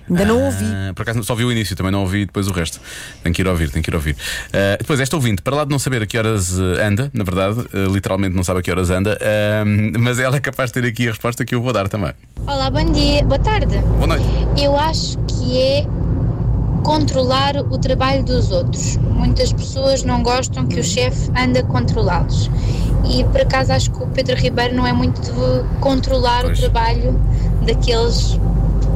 Ainda 0.09 0.25
não 0.25 0.41
ouvi. 0.43 0.65
Ah, 0.65 0.93
por 0.93 1.01
acaso 1.01 1.23
só 1.23 1.35
vi 1.35 1.43
o 1.43 1.51
início, 1.51 1.75
também 1.75 1.91
não 1.91 2.01
ouvi 2.01 2.25
depois 2.25 2.47
o 2.47 2.51
resto. 2.51 2.79
Tenho 3.23 3.33
que 3.35 3.41
ir 3.41 3.47
ouvir, 3.47 3.69
tenho 3.69 3.83
que 3.83 3.89
ir 3.89 3.95
ouvir. 3.95 4.15
Ah, 4.53 4.77
depois, 4.79 4.99
esta 4.99 5.15
ouvinte, 5.15 5.41
para 5.41 5.55
lá 5.55 5.63
de 5.65 5.71
não 5.71 5.79
saber 5.79 6.01
a 6.01 6.05
que 6.05 6.17
horas 6.17 6.57
eh, 6.57 6.85
anda, 6.85 7.11
na 7.13 7.23
verdade, 7.23 7.67
eh, 7.73 7.87
literalmente 7.91 8.35
não 8.35 8.43
sabe 8.43 8.59
a 8.59 8.63
que 8.63 8.71
horas 8.71 8.89
anda, 8.89 9.17
ah, 9.21 9.63
mas 9.99 10.19
ela 10.19 10.37
é 10.37 10.39
capaz 10.39 10.71
de 10.71 10.81
ter 10.81 10.87
aqui 10.87 11.07
a 11.07 11.11
resposta 11.11 11.43
que 11.43 11.53
eu 11.53 11.61
vou 11.61 11.73
dar 11.73 11.87
também. 11.87 12.13
Olá, 12.45 12.69
bom 12.69 12.85
dia, 12.91 13.23
boa 13.23 13.39
tarde. 13.39 13.77
Boa 13.77 14.07
noite. 14.07 14.25
Eu 14.57 14.77
acho 14.77 15.17
que 15.27 15.59
é 15.59 15.85
controlar 16.83 17.57
o 17.57 17.77
trabalho 17.77 18.23
dos 18.23 18.49
outros. 18.49 18.95
Muitas 18.97 19.51
pessoas 19.51 20.03
não 20.03 20.23
gostam 20.23 20.65
que 20.65 20.79
o 20.79 20.83
chefe 20.83 21.29
ande 21.37 21.59
a 21.59 21.63
controlá-los. 21.63 22.49
E 23.09 23.23
por 23.25 23.41
acaso 23.41 23.73
acho 23.73 23.91
que 23.91 24.03
o 24.03 24.07
Pedro 24.07 24.35
Ribeiro 24.35 24.73
não 24.75 24.85
é 24.87 24.93
muito 24.93 25.19
de 25.21 25.79
controlar 25.79 26.43
Pois. 26.43 26.57
o 26.57 26.61
trabalho 26.61 27.19
daqueles 27.65 28.39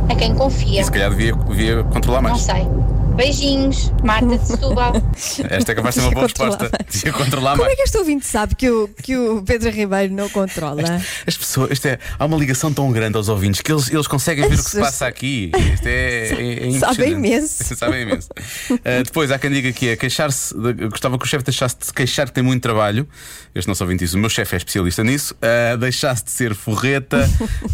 a 0.10 0.16
quem 0.16 0.34
confia. 0.36 0.82
E 0.82 0.84
se 0.84 0.92
calhar 0.92 1.10
devia, 1.10 1.34
devia 1.34 1.84
controlar 1.84 2.22
Não 2.22 2.30
mais. 2.32 2.42
sei. 2.42 2.68
Beijinhos, 3.16 3.92
Marta 4.04 4.38
de 4.38 4.48
Setúbal. 4.48 4.94
Esta 5.50 5.72
é 5.72 5.76
capaz 5.76 5.96
de 5.96 6.02
ser 6.02 6.08
uma 6.08 6.14
boa 6.14 6.26
resposta. 6.28 6.72
Devia 6.90 7.14
controlar 7.14 7.58
Como 7.58 7.70
é 7.70 7.76
que 7.76 7.82
este 7.82 7.98
ouvinte 7.98 8.26
sabe 8.26 8.56
que 8.56 8.70
o, 8.70 8.88
que 8.88 9.18
o 9.18 9.44
Pedro 9.44 9.70
Ribeiro 9.70 10.14
não 10.14 10.30
controla? 10.30 11.02
As 11.28 11.38
pessoas, 11.38 11.72
isto 11.72 11.88
é, 11.88 12.00
há 12.18 12.26
uma 12.26 12.38
ligação 12.38 12.74
tão 12.74 12.92
grande 12.92 13.18
aos 13.18 13.30
ouvintes 13.30 13.62
que 13.62 13.72
eles, 13.72 13.92
eles 13.92 14.08
conseguem 14.08 14.48
ver 14.48 14.56
o 14.56 14.64
que 14.64 14.70
se 14.70 14.80
As 14.80 14.86
passa 14.86 15.08
aqui. 15.08 15.52
Isto 15.74 15.88
é, 15.88 16.28
é, 16.34 16.68
é 16.68 16.80
Sabem 16.80 17.12
imenso. 17.12 17.64
Sabem 17.76 18.04
imenso. 18.04 18.30
Uh, 18.72 19.04
depois 19.04 19.30
há 19.30 19.38
quem 19.38 19.52
diga 19.52 19.72
que 19.72 19.90
é 19.90 19.96
queixar-se, 19.96 20.54
gostava 20.90 21.18
que 21.18 21.26
o 21.26 21.28
chefe 21.28 21.44
deixasse 21.44 21.78
de 21.78 21.86
se 21.88 21.94
queixar 21.94 22.28
que 22.28 22.34
tem 22.34 22.44
muito 22.44 22.62
trabalho. 22.62 23.08
Este 23.54 23.68
não 23.68 23.76
só 23.76 23.84
ouvinte 23.84 24.04
isso, 24.04 24.16
o 24.16 24.20
meu 24.20 24.30
chefe 24.30 24.56
é 24.56 24.58
especialista 24.58 25.04
nisso. 25.04 25.36
Uh, 25.36 25.78
deixasse 25.78 26.24
de 26.24 26.32
ser 26.32 26.56
forreta. 26.56 27.30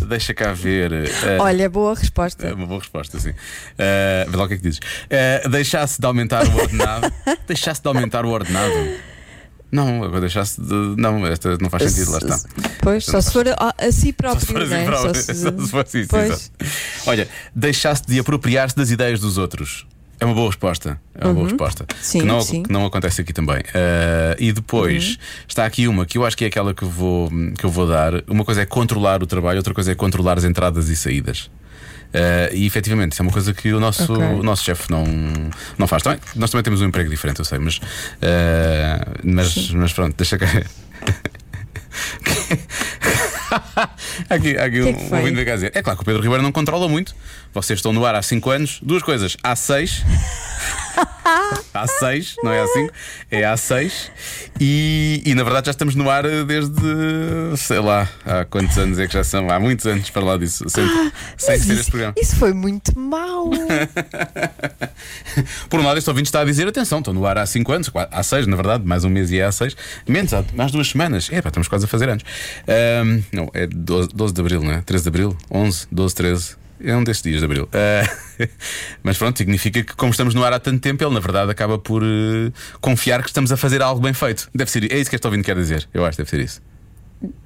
Deixa 0.08 0.34
cá 0.34 0.52
ver. 0.52 0.92
uh, 0.92 1.42
Olha, 1.42 1.70
boa 1.70 1.94
é 1.94 2.00
resposta. 2.00 2.54
uma 2.54 2.66
boa 2.66 2.80
resposta, 2.80 3.20
sim. 3.20 3.30
Uh, 3.30 4.30
vê 4.30 4.38
lá 4.38 4.44
o 4.44 4.48
que 4.48 4.56
é 4.56 4.58
que 4.58 4.64
dizes. 4.64 4.80
Uh, 5.46 5.50
deixasse 5.50 6.00
de 6.00 6.06
aumentar 6.06 6.48
o 6.48 6.56
ordenado. 6.56 7.12
deixasse 7.48 7.82
de 7.82 7.88
aumentar 7.88 8.26
o 8.26 8.30
ordenado. 8.30 8.74
Não, 9.72 10.04
agora 10.04 10.22
deixasse 10.22 10.62
de. 10.62 10.74
Não, 10.98 11.26
esta 11.28 11.58
não 11.60 11.70
faz 11.70 11.92
sentido, 11.92 12.12
lá 12.12 12.18
está. 12.20 12.40
Pois, 12.82 13.06
só 13.06 13.20
se 13.20 13.32
for 13.32 13.46
a, 13.50 13.76
a 13.78 13.92
si 13.92 14.08
Só 14.08 14.14
próprio, 14.14 14.46
se 14.46 14.54
for 14.54 14.62
assim 14.62 14.74
é? 14.74 14.86
próprio, 14.86 15.16
Só 15.16 15.34
se- 15.34 15.68
só 15.68 15.84
Pois. 16.10 16.52
Olha, 17.06 17.28
deixasse 17.54 18.04
de 18.08 18.20
apropriar-se 18.20 18.76
das 18.76 18.92
ideias 18.92 19.20
dos 19.20 19.38
outros. 19.38 19.86
É 20.20 20.26
uma 20.26 20.34
boa 20.34 20.48
resposta. 20.48 21.00
É 21.14 21.26
uma 21.26 21.34
boa 21.34 21.48
resposta. 21.48 21.84
Uhum. 21.84 21.98
Sim, 22.02 22.20
que, 22.22 22.26
não, 22.26 22.42
sim. 22.42 22.58
Uhum. 22.58 22.64
que 22.64 22.72
não 22.72 22.86
acontece 22.86 23.22
aqui 23.22 23.34
também. 23.34 23.60
Uh, 23.60 24.36
e 24.40 24.52
depois 24.52 25.20
está 25.48 25.66
aqui 25.66 25.88
uma 25.88 26.06
que 26.08 26.18
eu 26.18 26.26
acho 26.26 26.36
que 26.36 26.44
é 26.44 26.48
aquela 26.48 26.74
que 26.74 26.84
vou, 26.86 27.30
que 27.58 27.64
eu 27.64 27.70
vou 27.70 27.88
dar. 27.88 28.24
Uma 28.28 28.44
coisa 28.44 28.62
é 28.62 28.66
controlar 28.66 29.22
o 29.22 29.28
trabalho, 29.28 29.58
outra 29.58 29.74
coisa 29.76 29.92
é 29.92 29.96
controlar 29.96 30.38
as 30.38 30.44
entradas 30.44 30.90
e 30.90 30.96
saídas. 30.96 31.52
Uh, 32.08 32.54
e 32.54 32.66
efetivamente, 32.66 33.12
isso 33.14 33.22
é 33.22 33.24
uma 33.24 33.32
coisa 33.32 33.54
que 33.54 33.74
o 33.74 33.80
nosso, 33.80 34.14
Ok. 34.14 34.26
o 34.26 34.44
nosso 34.44 34.64
chefe 34.64 34.90
não, 34.90 35.04
não 35.78 35.88
faz. 35.88 36.04
Também, 36.04 36.20
nós 36.36 36.50
também 36.50 36.64
temos 36.64 36.82
um 36.82 36.86
emprego 36.86 37.10
diferente, 37.10 37.40
eu 37.40 37.46
sei, 37.46 37.60
mas, 37.60 37.78
uh, 37.78 39.20
mas, 39.24 39.72
mas 39.72 39.94
pronto, 39.94 40.16
deixa 40.16 40.38
cá. 40.38 40.48
aqui, 44.30 44.58
aqui 44.58 44.72
Que 44.72 44.80
é 44.80 44.86
um, 44.86 44.94
que 44.94 45.14
um 45.14 45.18
ouvinte 45.18 45.46
cá 45.46 45.56
dizer. 45.56 45.72
É 45.74 45.82
claro 45.82 45.98
que 45.98 46.04
o 46.04 46.06
Pedro 46.06 46.22
Ribeiro 46.22 46.44
não 46.44 46.52
controla 46.52 46.88
muito. 46.88 47.16
Vocês 47.54 47.80
estão 47.80 47.94
no 47.94 48.06
ar 48.06 48.16
há 48.16 48.22
5 48.22 48.50
anos. 48.50 48.80
Duas 48.82 49.04
coisas. 49.04 49.38
Há 49.44 49.56
6. 49.56 50.04
há 51.74 51.88
6, 51.88 52.36
não 52.44 52.52
é 52.52 52.62
há 52.62 52.68
5. 52.68 52.94
É 53.32 53.46
há 53.46 53.58
6. 53.58 54.12
E, 54.60 55.22
e 55.26 55.36
na 55.36 55.44
verdade 55.44 55.68
já 55.68 55.72
estamos 55.72 55.96
no 55.96 56.10
ar 56.10 56.24
desde. 56.46 56.74
sei 57.58 57.80
lá, 57.80 58.08
há 58.26 58.46
quantos 58.46 58.78
anos 58.78 59.00
é 59.00 59.08
que 59.08 59.14
já 59.14 59.24
são? 59.24 59.50
Há 59.50 59.60
muitos 59.60 59.86
anos 59.86 60.10
para 60.10 60.24
lá 60.24 60.38
disso. 60.38 60.68
Sem, 60.70 60.88
sem 60.88 60.98
Mas 60.98 61.46
ter 61.46 61.56
isso, 61.56 61.74
este 61.74 61.92
programa. 61.92 62.14
isso 62.18 62.36
foi 62.36 62.54
muito 62.54 62.98
mau. 62.98 63.50
Por 65.70 65.80
um 65.80 65.84
lado, 65.84 65.98
este 65.98 66.10
ouvinte 66.10 66.28
está 66.28 66.42
a 66.42 66.46
dizer: 66.46 66.68
atenção, 66.68 67.00
estou 67.00 67.14
no 67.14 67.26
ar 67.26 67.38
há 67.38 67.46
5 67.46 67.72
anos, 67.72 67.92
há 68.12 68.24
6, 68.24 68.48
na 68.48 68.56
verdade, 68.56 68.86
mais 68.86 69.04
um 69.04 69.10
mês 69.10 69.32
e 69.32 69.40
é 69.40 69.46
há 69.46 69.52
6. 69.52 69.76
Menos, 70.08 70.34
há 70.34 70.44
mais 70.54 70.72
duas 70.72 70.90
semanas. 70.90 71.30
É, 71.32 71.42
pá, 71.42 71.50
estamos 71.50 71.68
quase 71.68 71.86
a 71.86 71.88
fazer 71.88 72.10
anos. 72.10 72.24
Ahm, 72.68 73.22
não, 73.38 73.50
é 73.54 73.68
12, 73.68 74.10
12 74.14 74.34
de 74.34 74.42
abril, 74.42 74.62
não 74.64 74.72
é? 74.72 74.82
13 74.82 75.04
de 75.04 75.08
abril? 75.10 75.38
11, 75.50 75.88
12, 75.92 76.16
13. 76.16 76.56
É 76.84 76.96
um 76.96 77.04
desses 77.04 77.24
dias 77.24 77.40
de 77.40 77.46
abril. 77.46 77.68
Ah, 77.74 78.08
mas 79.02 79.18
pronto, 79.18 79.38
significa 79.38 79.84
que, 79.84 79.96
como 79.96 80.12
estamos 80.12 80.36
no 80.36 80.44
ar 80.44 80.54
há 80.54 80.60
tanto 80.60 80.80
tempo, 80.80 81.04
ele 81.04 81.14
na 81.14 81.20
verdade 81.20 81.50
acaba 81.50 81.80
por 81.80 82.04
eh, 82.04 82.52
confiar 82.80 83.22
que 83.22 83.30
estamos 83.30 83.52
a 83.52 83.58
fazer 83.58 83.82
algo 83.82 84.00
bem 84.02 84.14
feito. 84.14 84.48
Deve 84.54 84.70
ser 84.70 84.92
É 84.92 84.98
isso 85.00 85.10
que 85.10 85.16
este 85.16 85.26
ouvinte 85.26 85.44
quer 85.44 85.56
dizer. 85.56 85.88
Eu 85.94 86.06
acho 86.06 86.18
que 86.18 86.24
deve 86.24 86.30
ser 86.30 86.40
isso. 86.40 86.62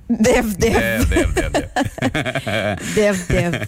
Deve, 0.09 0.55
deve, 0.57 0.79
Deve, 0.79 1.05
deve, 1.05 1.31
deve. 1.33 1.49
deve. 1.49 1.69
deve, 2.93 3.23
deve. 3.33 3.67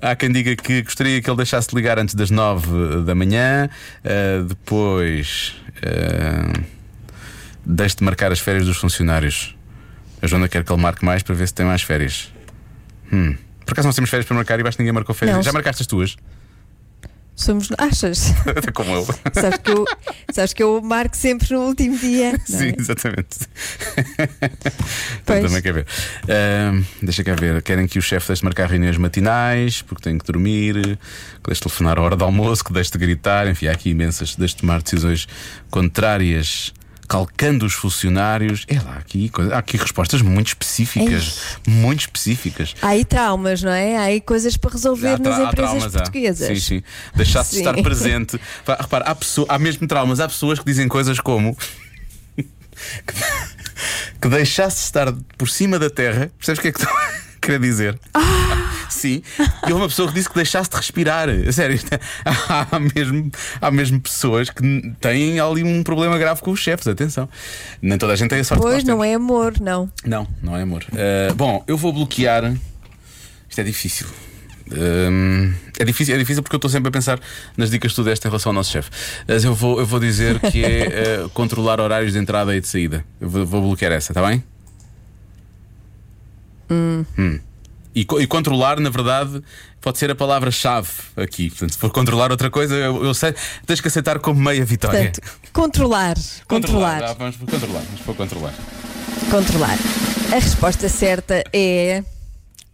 Há 0.00 0.16
quem 0.16 0.32
diga 0.32 0.56
que 0.56 0.82
gostaria 0.82 1.20
que 1.20 1.28
ele 1.28 1.36
deixasse 1.36 1.68
de 1.68 1.74
ligar 1.76 1.98
antes 1.98 2.14
das 2.14 2.30
9 2.30 3.02
da 3.04 3.14
manhã. 3.14 3.68
ah, 4.02 4.44
depois. 4.48 5.54
ah, 5.84 6.58
deixe 7.66 7.96
de 7.96 8.04
marcar 8.04 8.32
as 8.32 8.38
férias 8.40 8.64
dos 8.64 8.76
funcionários. 8.78 9.55
A 10.22 10.26
Joana 10.26 10.48
quer 10.48 10.64
que 10.64 10.72
ele 10.72 10.80
marque 10.80 11.04
mais 11.04 11.22
para 11.22 11.34
ver 11.34 11.46
se 11.46 11.54
tem 11.54 11.66
mais 11.66 11.82
férias. 11.82 12.32
Hum. 13.12 13.36
Por 13.64 13.72
acaso 13.72 13.88
nós 13.88 13.94
temos 13.94 14.08
férias 14.10 14.26
para 14.26 14.36
marcar 14.36 14.58
e 14.58 14.62
acho 14.66 14.76
que 14.76 14.82
ninguém 14.82 14.92
marcou 14.92 15.14
férias. 15.14 15.36
Não. 15.36 15.42
Já 15.42 15.52
marcaste 15.52 15.82
as 15.82 15.86
tuas? 15.86 16.16
Somos. 17.34 17.68
Achas? 17.76 18.32
Como 18.72 18.94
eu. 18.94 19.06
sabes, 19.34 19.58
que 19.58 19.70
eu, 19.70 19.84
sabes 20.32 20.52
que 20.54 20.62
eu 20.62 20.80
marco 20.80 21.16
sempre 21.16 21.52
no 21.52 21.62
último 21.66 21.98
dia. 21.98 22.32
não 22.32 22.58
Sim, 22.58 22.68
é? 22.68 22.74
exatamente. 22.78 23.38
Pois. 25.26 25.42
Também 25.44 25.60
quer 25.60 25.72
ver. 25.72 25.86
Ahm, 26.28 26.84
deixa 27.02 27.24
cá 27.24 27.34
ver. 27.34 27.60
Querem 27.60 27.88
que 27.88 27.98
o 27.98 28.02
chefe 28.02 28.28
deixe 28.28 28.40
de 28.40 28.44
marcar 28.44 28.68
reuniões 28.70 28.96
matinais 28.96 29.82
porque 29.82 30.04
tem 30.04 30.16
que 30.16 30.24
dormir, 30.24 30.74
que 30.74 31.46
deixe 31.46 31.58
de 31.60 31.62
telefonar 31.62 31.98
à 31.98 32.02
hora 32.02 32.14
do 32.16 32.24
almoço, 32.24 32.64
que 32.64 32.72
deixe 32.72 32.92
de 32.92 32.98
gritar. 32.98 33.48
Enfim, 33.48 33.66
há 33.66 33.72
aqui 33.72 33.90
imensas. 33.90 34.36
Deixe 34.36 34.54
de 34.54 34.60
tomar 34.60 34.80
decisões 34.80 35.26
contrárias. 35.68 36.72
Calcando 37.08 37.64
os 37.66 37.72
funcionários, 37.72 38.64
é 38.68 38.80
lá, 38.80 38.96
aqui, 38.96 39.30
há 39.52 39.58
aqui 39.58 39.76
respostas 39.76 40.22
muito 40.22 40.48
específicas. 40.48 41.40
Muito 41.66 42.00
específicas. 42.00 42.74
Há 42.82 42.88
aí 42.88 43.04
traumas, 43.04 43.62
não 43.62 43.70
é? 43.72 43.96
Há 43.96 44.02
aí 44.02 44.20
coisas 44.20 44.56
para 44.56 44.72
resolver 44.72 45.08
Há 45.14 45.18
nas 45.18 45.38
há 45.38 45.42
empresas 45.44 45.54
traumas, 45.54 45.96
há. 45.96 45.98
portuguesas. 46.00 46.48
Sim, 46.48 46.76
sim. 46.76 46.82
Deixasse 47.14 47.52
de 47.52 47.58
estar 47.58 47.74
presente. 47.82 48.40
Repara, 48.66 49.04
há, 49.04 49.14
pessoa- 49.14 49.46
há 49.48 49.58
mesmo 49.58 49.86
traumas. 49.86 50.18
Há 50.20 50.26
pessoas 50.28 50.58
que 50.58 50.64
dizem 50.64 50.88
coisas 50.88 51.20
como. 51.20 51.56
que, 54.20 54.28
deixasse 54.28 54.76
de 54.78 54.82
estar 54.84 55.12
por 55.38 55.48
cima 55.48 55.78
da 55.78 55.88
terra. 55.90 56.30
Percebes 56.38 56.58
o 56.58 56.62
que 56.62 56.68
é 56.68 56.72
que 56.72 56.80
estou 56.80 56.96
querer 57.46 57.60
dizer? 57.60 57.98
Ah! 58.12 58.36
Sim, 58.88 59.22
e 59.38 59.72
houve 59.72 59.82
uma 59.82 59.88
pessoa 59.88 60.08
que 60.08 60.14
disse 60.14 60.28
que 60.28 60.34
deixasse 60.34 60.70
de 60.70 60.76
respirar. 60.76 61.28
Sério, 61.52 61.78
é- 61.90 62.00
há, 62.70 62.78
mesmo, 62.78 63.30
há 63.60 63.70
mesmo 63.70 64.00
pessoas 64.00 64.48
que 64.48 64.92
têm 65.00 65.40
ali 65.40 65.62
um 65.62 65.82
problema 65.82 66.16
grave 66.18 66.40
com 66.40 66.50
os 66.50 66.60
chefes. 66.60 66.86
Atenção, 66.86 67.28
nem 67.82 67.98
toda 67.98 68.12
a 68.12 68.16
gente 68.16 68.30
tem 68.30 68.40
a 68.40 68.44
sorte 68.44 68.62
Pois 68.62 68.84
não 68.84 69.02
é 69.02 69.14
amor, 69.14 69.54
não. 69.60 69.90
Não, 70.04 70.26
não 70.42 70.56
é 70.56 70.62
amor. 70.62 70.84
Uh, 70.92 71.34
bom, 71.34 71.64
eu 71.66 71.76
vou 71.76 71.92
bloquear. 71.92 72.54
Isto 73.48 73.60
é 73.60 73.64
difícil. 73.64 74.06
Um, 74.70 75.52
é 75.78 75.84
difícil, 75.84 76.14
é 76.14 76.18
difícil 76.18 76.42
porque 76.42 76.56
eu 76.56 76.58
estou 76.58 76.70
sempre 76.70 76.88
a 76.88 76.92
pensar 76.92 77.20
nas 77.56 77.70
dicas 77.70 77.92
que 77.92 77.96
tu 77.96 78.02
deste 78.04 78.24
em 78.26 78.28
relação 78.28 78.50
ao 78.50 78.54
nosso 78.54 78.72
chefe. 78.72 78.90
Mas 79.26 79.44
eu 79.44 79.54
vou, 79.54 79.78
eu 79.78 79.86
vou 79.86 80.00
dizer 80.00 80.40
que 80.40 80.64
é 80.64 81.22
uh, 81.24 81.28
controlar 81.30 81.80
horários 81.80 82.12
de 82.12 82.18
entrada 82.18 82.54
e 82.56 82.60
de 82.60 82.66
saída. 82.68 83.04
Eu 83.20 83.28
vou, 83.28 83.46
vou 83.46 83.62
bloquear 83.62 83.92
essa, 83.92 84.12
está 84.12 84.26
bem? 84.26 84.42
Hum. 86.70 87.04
E, 87.94 88.04
co- 88.04 88.20
e 88.20 88.26
controlar, 88.26 88.78
na 88.78 88.90
verdade, 88.90 89.42
pode 89.80 89.96
ser 89.98 90.10
a 90.10 90.14
palavra-chave 90.14 90.88
aqui. 91.16 91.48
Portanto, 91.48 91.72
se 91.72 91.78
for 91.78 91.90
controlar 91.90 92.30
outra 92.30 92.50
coisa, 92.50 92.74
eu, 92.74 93.02
eu 93.04 93.14
sei, 93.14 93.34
tens 93.64 93.80
que 93.80 93.88
aceitar 93.88 94.18
como 94.18 94.38
meia 94.40 94.64
vitória. 94.64 95.10
Portanto, 95.12 95.40
controlar. 95.52 96.14
Controlar. 96.46 97.02
Ah, 97.02 97.14
vamos 97.14 97.36
por 97.36 97.48
controlar, 97.50 97.80
vamos 97.82 98.00
por 98.02 98.14
controlar. 98.16 98.54
Controlar. 99.30 99.78
A 100.30 100.34
resposta 100.38 100.88
certa 100.90 101.42
é. 101.52 102.04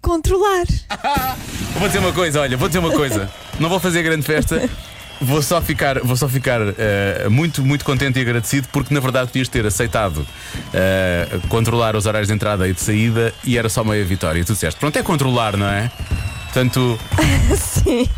Controlar. 0.00 0.64
Vou 1.78 1.86
dizer 1.86 2.00
uma 2.00 2.12
coisa, 2.12 2.40
olha, 2.40 2.56
vou 2.56 2.66
dizer 2.68 2.80
uma 2.80 2.90
coisa. 2.90 3.30
Não 3.60 3.68
vou 3.68 3.78
fazer 3.78 4.02
grande 4.02 4.22
festa. 4.26 4.68
Vou 5.22 5.40
só 5.40 5.60
ficar, 5.62 6.00
vou 6.00 6.16
só 6.16 6.28
ficar 6.28 6.60
eh, 6.76 7.28
muito, 7.30 7.62
muito 7.62 7.84
contente 7.84 8.18
e 8.18 8.22
agradecido 8.22 8.66
porque 8.72 8.92
na 8.92 8.98
verdade 9.00 9.28
podias 9.28 9.48
ter 9.48 9.64
aceitado 9.64 10.26
eh, 10.74 11.28
controlar 11.48 11.94
os 11.94 12.06
horários 12.06 12.28
de 12.28 12.34
entrada 12.34 12.68
e 12.68 12.72
de 12.74 12.80
saída 12.80 13.32
e 13.44 13.56
era 13.56 13.68
só 13.68 13.84
meia 13.84 14.04
vitória. 14.04 14.40
E 14.40 14.44
tu 14.44 14.52
disseste, 14.52 14.78
pronto, 14.80 14.98
é 14.98 15.02
controlar, 15.02 15.56
não 15.56 15.68
é? 15.68 15.90
Portanto, 16.44 16.98
Sim. 17.56 18.08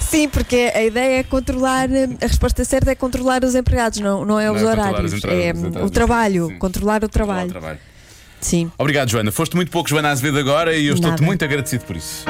Sim, 0.00 0.28
porque 0.28 0.70
a 0.74 0.84
ideia 0.84 1.20
é 1.20 1.22
controlar. 1.22 1.88
A 2.22 2.26
resposta 2.26 2.64
certa 2.64 2.90
é 2.90 2.94
controlar 2.94 3.42
os 3.44 3.54
empregados, 3.54 3.98
não, 4.00 4.24
não 4.24 4.38
é 4.38 4.46
Não 4.46 4.54
os 4.54 4.62
é 4.62 4.64
controlar 4.64 4.88
horários. 4.90 5.12
as 5.12 5.18
entradas, 5.18 5.38
é 5.44 5.50
as 5.50 5.58
entradas, 5.58 5.88
o 5.88 5.90
trabalho. 5.92 6.46
sim. 6.48 6.58
Controlar 6.58 7.04
o 7.04 7.08
trabalho. 7.08 7.48
trabalho. 7.50 7.78
Sim. 8.40 8.70
Obrigado, 8.76 9.08
Joana. 9.10 9.32
Foste 9.32 9.56
muito 9.56 9.70
pouco 9.70 9.88
Joana 9.88 10.10
Azevedo 10.10 10.38
agora 10.38 10.76
e 10.76 10.86
eu 10.86 10.94
estou-te 10.94 11.22
muito 11.22 11.44
agradecido 11.44 11.84
por 11.84 11.96
isso. 11.96 12.24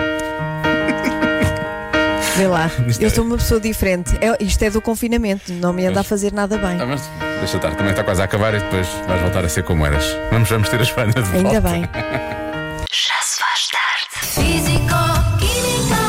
Vê 2.36 2.46
lá. 2.48 2.70
Eu 3.00 3.10
sou 3.10 3.24
uma 3.24 3.36
pessoa 3.36 3.60
diferente. 3.60 4.16
É- 4.20 4.42
isto 4.42 4.62
é 4.62 4.70
do 4.70 4.80
confinamento. 4.80 5.52
Não 5.52 5.72
me 5.72 5.86
anda 5.86 6.00
a 6.00 6.04
fazer 6.04 6.32
nada 6.32 6.58
bem. 6.58 6.80
Ah, 6.80 6.86
mas 6.86 7.02
deixa 7.38 7.56
estar, 7.56 7.70
também 7.74 7.90
está 7.92 8.02
quase 8.02 8.20
a 8.22 8.24
acabar 8.24 8.54
e 8.54 8.58
depois 8.58 8.88
vais 9.06 9.20
voltar 9.20 9.44
a 9.44 9.48
ser 9.48 9.62
como 9.62 9.86
eras. 9.86 10.04
Vamos, 10.32 10.48
vamos 10.48 10.68
ter 10.68 10.80
a 10.80 10.84
Joana 10.84 11.12
de 11.12 11.20
volta. 11.20 11.36
Ainda 11.48 11.60
bem. 11.60 11.82
Já 12.92 13.14
se 13.22 13.40
faz 13.40 13.68
tarde. 13.68 14.26
Físico, 14.34 14.94
química, 15.38 16.02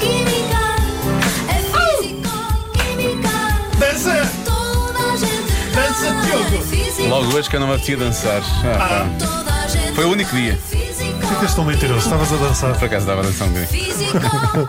química, 0.00 0.60
é 1.48 1.98
físico, 1.98 2.30
química. 2.72 3.78
Dança! 3.78 4.30
Toda 4.44 5.12
a 5.12 5.16
gente 5.16 5.52
Dança, 5.72 6.14
Diogo. 6.26 7.04
é 7.04 7.08
Logo 7.08 7.36
hoje 7.36 7.48
que 7.48 7.56
eu 7.56 7.60
não 7.60 7.68
me 7.68 7.74
apetecia 7.74 7.96
dançar. 7.96 8.42
Ah, 8.64 8.78
pá. 8.78 9.06
toda 9.18 9.52
a 9.52 9.66
gente 9.68 9.92
Foi 9.92 10.04
o 10.04 10.08
único 10.10 10.34
dia. 10.34 10.56
Físico, 10.68 11.26
Ficas 11.28 11.54
tão 11.54 11.64
mentiroso, 11.64 12.00
estavas 12.00 12.32
a 12.32 12.36
dançar. 12.36 12.76
Por 12.76 12.86
acaso 12.86 13.06
dava 13.06 13.20
a 13.20 13.24
dançar 13.24 13.46
um 13.46 13.52
bocadinho. 13.52 14.68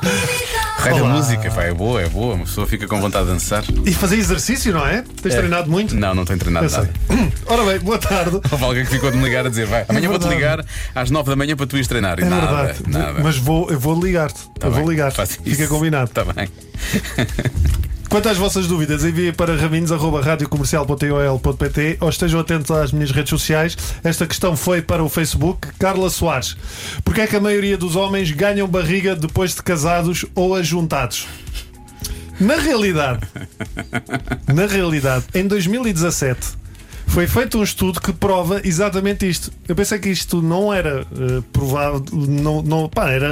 Olá. 0.89 1.09
música, 1.13 1.51
pá, 1.51 1.63
é 1.63 1.73
boa, 1.73 2.01
é 2.01 2.09
boa. 2.09 2.33
Uma 2.35 2.45
pessoa 2.45 2.65
fica 2.65 2.87
com 2.87 2.99
vontade 2.99 3.25
de 3.25 3.33
dançar. 3.33 3.63
E 3.85 3.93
fazer 3.93 4.17
exercício, 4.17 4.73
não 4.73 4.85
é? 4.85 5.03
Tens 5.21 5.35
treinado 5.35 5.69
muito? 5.69 5.95
Não, 5.95 6.15
não 6.15 6.25
tenho 6.25 6.39
treinado 6.39 6.65
Eu 6.65 6.69
sei. 6.69 6.79
nada. 6.79 7.31
Ora 7.45 7.63
bem, 7.63 7.79
boa 7.79 7.97
tarde. 7.99 8.39
Houve 8.51 8.63
alguém 8.63 8.83
que 8.85 8.91
ficou 8.91 9.11
de 9.11 9.17
me 9.17 9.23
ligar 9.25 9.45
a 9.45 9.49
dizer: 9.49 9.67
vai, 9.67 9.85
amanhã 9.87 10.09
vou-te 10.09 10.27
verdade. 10.27 10.35
ligar 10.61 10.65
às 10.95 11.11
9 11.11 11.29
da 11.29 11.35
manhã 11.35 11.55
para 11.55 11.67
tu 11.67 11.75
ires 11.75 11.87
treinar. 11.87 12.19
E 12.19 12.23
É 12.23 12.25
nada, 12.25 12.47
verdade. 12.63 12.79
nada. 12.87 13.19
Mas 13.21 13.37
vou, 13.37 13.69
eu 13.69 13.79
vou 13.79 14.01
ligar-te. 14.03 14.41
Tá 14.59 14.67
eu 14.67 14.71
vou 14.71 14.81
bem, 14.81 14.89
ligar. 14.89 15.11
faz 15.11 15.37
Fica 15.43 15.67
combinado. 15.67 16.09
Tá 16.09 16.23
bem. 16.25 16.47
Quanto 18.11 18.27
às 18.27 18.37
vossas 18.37 18.67
dúvidas, 18.67 19.05
enviem 19.05 19.31
para 19.31 19.55
raminhos.radiocomercial.ol.pt 19.55 21.97
ou 22.01 22.09
estejam 22.09 22.41
atentos 22.41 22.69
às 22.69 22.91
minhas 22.91 23.09
redes 23.09 23.29
sociais. 23.29 23.77
Esta 24.03 24.27
questão 24.27 24.57
foi 24.57 24.81
para 24.81 25.01
o 25.01 25.07
Facebook. 25.07 25.69
Carla 25.79 26.09
Soares. 26.09 26.57
Porquê 27.05 27.21
é 27.21 27.27
que 27.27 27.37
a 27.37 27.39
maioria 27.39 27.77
dos 27.77 27.95
homens 27.95 28.29
ganham 28.31 28.67
barriga 28.67 29.15
depois 29.15 29.55
de 29.55 29.63
casados 29.63 30.25
ou 30.35 30.55
ajuntados? 30.55 31.25
Na 32.37 32.57
realidade, 32.57 33.21
na 34.53 34.65
realidade, 34.65 35.23
em 35.33 35.47
2017 35.47 36.59
foi 37.11 37.27
feito 37.27 37.57
um 37.57 37.63
estudo 37.63 37.99
que 37.99 38.13
prova 38.13 38.61
exatamente 38.63 39.27
isto. 39.27 39.51
Eu 39.67 39.75
pensei 39.75 39.99
que 39.99 40.09
isto 40.09 40.41
não 40.41 40.73
era 40.73 41.05
eh, 41.11 41.43
provado, 41.51 42.05
não, 42.15 42.61
não, 42.61 42.87
pá, 42.87 43.09
era 43.09 43.31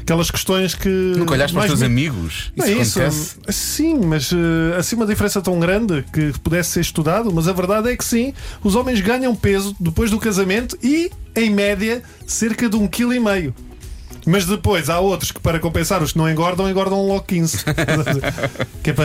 aquelas 0.00 0.30
questões 0.32 0.74
que. 0.74 0.88
Nunca 0.88 1.34
olhaste 1.34 1.54
para 1.54 1.62
os 1.62 1.66
teus 1.68 1.82
amigos. 1.82 2.52
não 2.56 2.66
Isso 2.66 3.00
é 3.00 3.06
isso. 3.08 3.38
Sim, 3.48 4.00
mas 4.04 4.32
eh, 4.32 4.76
assim 4.76 4.96
uma 4.96 5.06
diferença 5.06 5.40
tão 5.40 5.60
grande 5.60 6.04
que 6.12 6.32
pudesse 6.40 6.70
ser 6.70 6.80
estudado, 6.80 7.32
mas 7.32 7.46
a 7.46 7.52
verdade 7.52 7.88
é 7.88 7.96
que 7.96 8.04
sim, 8.04 8.34
os 8.64 8.74
homens 8.74 9.00
ganham 9.00 9.34
peso 9.36 9.76
depois 9.78 10.10
do 10.10 10.18
casamento 10.18 10.76
e, 10.82 11.10
em 11.36 11.50
média, 11.50 12.02
cerca 12.26 12.68
de 12.68 12.74
um 12.74 12.88
quilo 12.88 13.14
e 13.14 13.20
meio. 13.20 13.54
Mas 14.30 14.46
depois 14.46 14.88
há 14.88 15.00
outros 15.00 15.32
que, 15.32 15.40
para 15.40 15.58
compensar 15.58 16.00
os 16.02 16.12
que 16.12 16.18
não 16.18 16.30
engordam, 16.30 16.70
engordam 16.70 17.04
logo 17.04 17.22
15. 17.22 17.64
que 18.80 18.90
é, 18.90 18.92
para, 18.92 19.04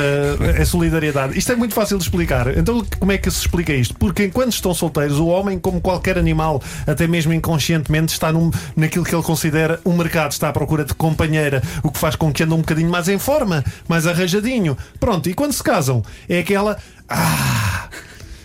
é 0.55 0.63
solidariedade. 0.63 1.35
Isto 1.35 1.51
é 1.51 1.55
muito 1.55 1.73
fácil 1.73 1.97
de 1.97 2.03
explicar. 2.03 2.55
Então, 2.55 2.85
como 2.99 3.11
é 3.11 3.17
que 3.17 3.31
se 3.31 3.39
explica 3.39 3.73
isto? 3.73 3.95
Porque 3.95 4.25
enquanto 4.25 4.53
estão 4.53 4.71
solteiros, 4.71 5.17
o 5.17 5.25
homem, 5.25 5.57
como 5.57 5.81
qualquer 5.81 6.19
animal, 6.19 6.61
até 6.85 7.07
mesmo 7.07 7.33
inconscientemente, 7.33 8.13
está 8.13 8.31
num, 8.31 8.51
naquilo 8.75 9.03
que 9.03 9.15
ele 9.15 9.23
considera 9.23 9.81
um 9.83 9.97
mercado, 9.97 10.31
está 10.31 10.49
à 10.49 10.53
procura 10.53 10.85
de 10.85 10.93
companheira, 10.93 11.63
o 11.81 11.91
que 11.91 11.97
faz 11.97 12.15
com 12.15 12.31
que 12.31 12.43
ande 12.43 12.53
um 12.53 12.57
bocadinho 12.57 12.91
mais 12.91 13.09
em 13.09 13.17
forma, 13.17 13.63
mais 13.88 14.05
arranjadinho. 14.05 14.77
Pronto, 14.99 15.27
e 15.27 15.33
quando 15.33 15.53
se 15.53 15.63
casam, 15.63 16.03
é 16.29 16.38
aquela. 16.38 16.77
Ah! 17.09 17.89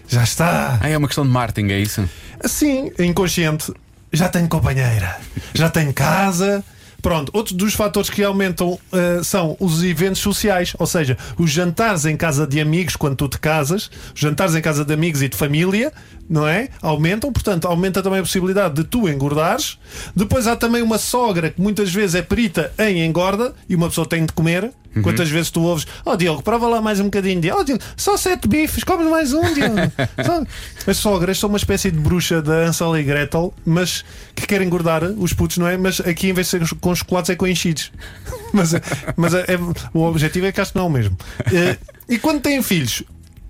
Já 0.08 0.24
está! 0.24 0.78
Ah, 0.80 0.88
é 0.88 0.96
uma 0.96 1.06
questão 1.06 1.24
de 1.24 1.30
marketing, 1.30 1.72
é 1.72 1.78
isso? 1.78 2.08
Assim, 2.42 2.90
inconsciente, 2.98 3.70
já 4.12 4.28
tenho 4.28 4.48
companheira, 4.48 5.18
já 5.54 5.68
tenho 5.68 5.92
casa. 5.92 6.64
Pronto, 7.02 7.30
outro 7.32 7.54
dos 7.54 7.72
fatores 7.72 8.10
que 8.10 8.22
aumentam 8.22 8.78
eh, 8.92 9.20
são 9.24 9.56
os 9.58 9.82
eventos 9.82 10.20
sociais, 10.20 10.74
ou 10.78 10.86
seja, 10.86 11.16
os 11.38 11.50
jantares 11.50 12.04
em 12.04 12.14
casa 12.14 12.46
de 12.46 12.60
amigos 12.60 12.94
quando 12.94 13.16
tu 13.16 13.26
te 13.26 13.38
casas, 13.38 13.90
jantares 14.14 14.54
em 14.54 14.60
casa 14.60 14.84
de 14.84 14.92
amigos 14.92 15.22
e 15.22 15.28
de 15.28 15.34
família, 15.34 15.94
não 16.30 16.46
é? 16.46 16.68
Aumentam, 16.80 17.32
portanto, 17.32 17.66
aumenta 17.66 18.00
também 18.02 18.20
a 18.20 18.22
possibilidade 18.22 18.74
de 18.76 18.84
tu 18.84 19.08
engordares. 19.08 19.76
Depois 20.14 20.46
há 20.46 20.54
também 20.54 20.80
uma 20.80 20.96
sogra 20.96 21.50
que 21.50 21.60
muitas 21.60 21.92
vezes 21.92 22.14
é 22.14 22.22
perita 22.22 22.72
em 22.78 23.04
engorda 23.04 23.52
e 23.68 23.74
uma 23.74 23.88
pessoa 23.88 24.06
tem 24.06 24.24
de 24.24 24.32
comer. 24.32 24.70
Quantas 25.04 25.28
vezes 25.30 25.52
tu 25.52 25.62
ouves, 25.62 25.86
ó 26.04 26.16
Diogo, 26.16 26.42
prova 26.42 26.66
lá 26.66 26.80
mais 26.80 26.98
um 26.98 27.04
bocadinho. 27.04 27.40
Ó 27.54 27.62
Diogo, 27.62 27.80
só 27.96 28.16
sete 28.16 28.48
bifes, 28.48 28.82
comes 28.82 29.08
mais 29.08 29.32
um, 29.32 29.54
Diogo. 29.54 29.76
As 30.86 30.96
sogras 30.96 31.38
são 31.38 31.48
uma 31.48 31.58
espécie 31.58 31.90
de 31.92 31.98
bruxa 31.98 32.42
da 32.42 32.64
Ansel 32.64 32.96
e 32.98 33.02
Gretel, 33.04 33.54
mas 33.64 34.04
que 34.34 34.46
querem 34.48 34.66
engordar 34.66 35.04
os 35.04 35.32
putos, 35.32 35.58
não 35.58 35.68
é? 35.68 35.76
Mas 35.76 36.00
aqui, 36.00 36.28
em 36.28 36.32
vez 36.32 36.48
de 36.48 36.66
ser 36.66 36.74
com 36.80 36.92
chocolates 36.94 37.30
é 37.30 37.36
com 37.36 37.46
enchidos. 37.46 37.92
Mas, 38.52 38.72
mas 39.16 39.32
é- 39.32 39.42
é- 39.42 39.58
o 39.94 40.02
objetivo 40.02 40.46
é 40.46 40.50
que 40.50 40.60
acho 40.60 40.72
que 40.72 40.78
não 40.78 40.86
é 40.86 40.88
o 40.88 40.90
mesmo. 40.90 41.16
Eh, 41.52 41.76
e 42.08 42.18
quando 42.18 42.40
têm 42.40 42.60
filhos, 42.64 43.04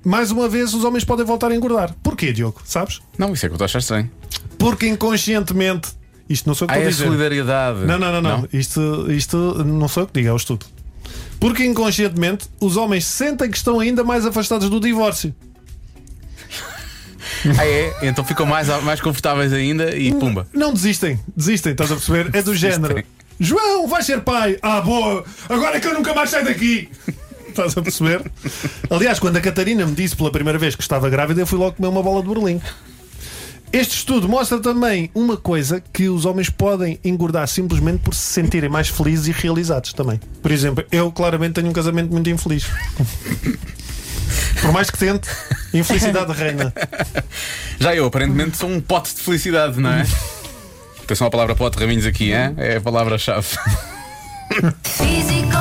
mais 0.04 0.30
uma 0.30 0.48
vez 0.48 0.72
os 0.74 0.84
homens 0.84 1.04
podem 1.04 1.24
voltar 1.24 1.50
a 1.50 1.54
engordar. 1.54 1.94
Porquê, 2.02 2.32
Diogo? 2.32 2.60
Sabes? 2.64 3.00
Não, 3.18 3.32
isso 3.32 3.44
é 3.46 3.48
que 3.48 3.52
eu 3.52 3.56
estou 3.56 3.64
a 3.64 3.66
achar 3.66 3.78
estranho. 3.80 4.10
Porque 4.58 4.86
inconscientemente. 4.86 5.90
Isto 6.28 6.46
não 6.46 6.54
sou 6.54 6.66
eu 6.66 6.68
que 6.68 6.74
estou 6.74 6.86
a 6.86 6.90
dizer. 6.90 7.04
solidariedade. 7.04 7.80
Não, 7.80 7.98
não, 7.98 8.12
não, 8.12 8.22
não. 8.22 8.48
Isto, 8.52 9.10
isto 9.10 9.36
não 9.64 9.88
sou 9.88 10.04
eu 10.04 10.06
que 10.06 10.12
digo, 10.14 10.28
é 10.28 10.32
o 10.32 10.36
estudo. 10.36 10.64
Porque 11.40 11.64
inconscientemente 11.64 12.46
os 12.60 12.76
homens 12.76 13.04
sentem 13.04 13.50
que 13.50 13.56
estão 13.56 13.80
ainda 13.80 14.04
mais 14.04 14.24
afastados 14.26 14.68
do 14.70 14.78
divórcio. 14.80 15.34
Ah, 17.58 17.64
é? 17.64 17.94
Então 18.02 18.22
ficam 18.22 18.44
mais, 18.44 18.68
mais 18.82 19.00
confortáveis 19.00 19.52
ainda 19.52 19.96
e 19.96 20.12
pumba. 20.12 20.46
Não 20.52 20.74
desistem, 20.74 21.18
desistem, 21.34 21.72
estás 21.72 21.90
a 21.90 21.94
perceber? 21.94 22.28
É 22.34 22.42
do 22.42 22.52
género. 22.56 23.02
João, 23.38 23.86
vais 23.88 24.04
ser 24.04 24.20
pai! 24.20 24.58
Ah, 24.60 24.82
boa! 24.82 25.24
Agora 25.48 25.76
é 25.78 25.80
que 25.80 25.86
eu 25.86 25.94
nunca 25.94 26.12
mais 26.12 26.28
saio 26.28 26.44
daqui! 26.44 26.90
Estás 27.50 27.76
a 27.76 27.82
perceber? 27.82 28.22
Aliás, 28.88 29.18
quando 29.18 29.36
a 29.36 29.40
Catarina 29.40 29.84
me 29.84 29.94
disse 29.94 30.16
pela 30.16 30.30
primeira 30.30 30.58
vez 30.58 30.74
que 30.74 30.82
estava 30.82 31.08
grávida, 31.10 31.40
eu 31.40 31.46
fui 31.46 31.58
logo 31.58 31.76
comer 31.76 31.88
uma 31.88 32.02
bola 32.02 32.22
de 32.22 32.28
Berlim. 32.28 32.60
Este 33.72 33.96
estudo 33.96 34.28
mostra 34.28 34.58
também 34.58 35.10
uma 35.14 35.36
coisa 35.36 35.80
que 35.92 36.08
os 36.08 36.24
homens 36.24 36.50
podem 36.50 36.98
engordar 37.04 37.46
simplesmente 37.46 37.98
por 37.98 38.14
se 38.14 38.32
sentirem 38.32 38.68
mais 38.68 38.88
felizes 38.88 39.28
e 39.28 39.32
realizados 39.32 39.92
também. 39.92 40.20
Por 40.42 40.50
exemplo, 40.50 40.84
eu 40.90 41.12
claramente 41.12 41.54
tenho 41.54 41.68
um 41.68 41.72
casamento 41.72 42.10
muito 42.10 42.28
infeliz. 42.28 42.66
Por 44.60 44.72
mais 44.72 44.90
que 44.90 44.98
tente, 44.98 45.28
infelicidade 45.72 46.32
reina. 46.32 46.72
Já 47.78 47.94
eu, 47.94 48.06
aparentemente, 48.06 48.56
sou 48.56 48.68
um 48.68 48.80
pote 48.80 49.14
de 49.14 49.20
felicidade, 49.22 49.80
não 49.80 49.90
é? 49.90 50.04
Atenção 51.02 51.26
à 51.26 51.30
palavra 51.30 51.54
pote, 51.54 51.78
Raminhos, 51.78 52.06
aqui, 52.06 52.32
hein? 52.32 52.54
é 52.56 52.76
a 52.76 52.80
palavra-chave. 52.80 53.46
Físico, 54.82 55.56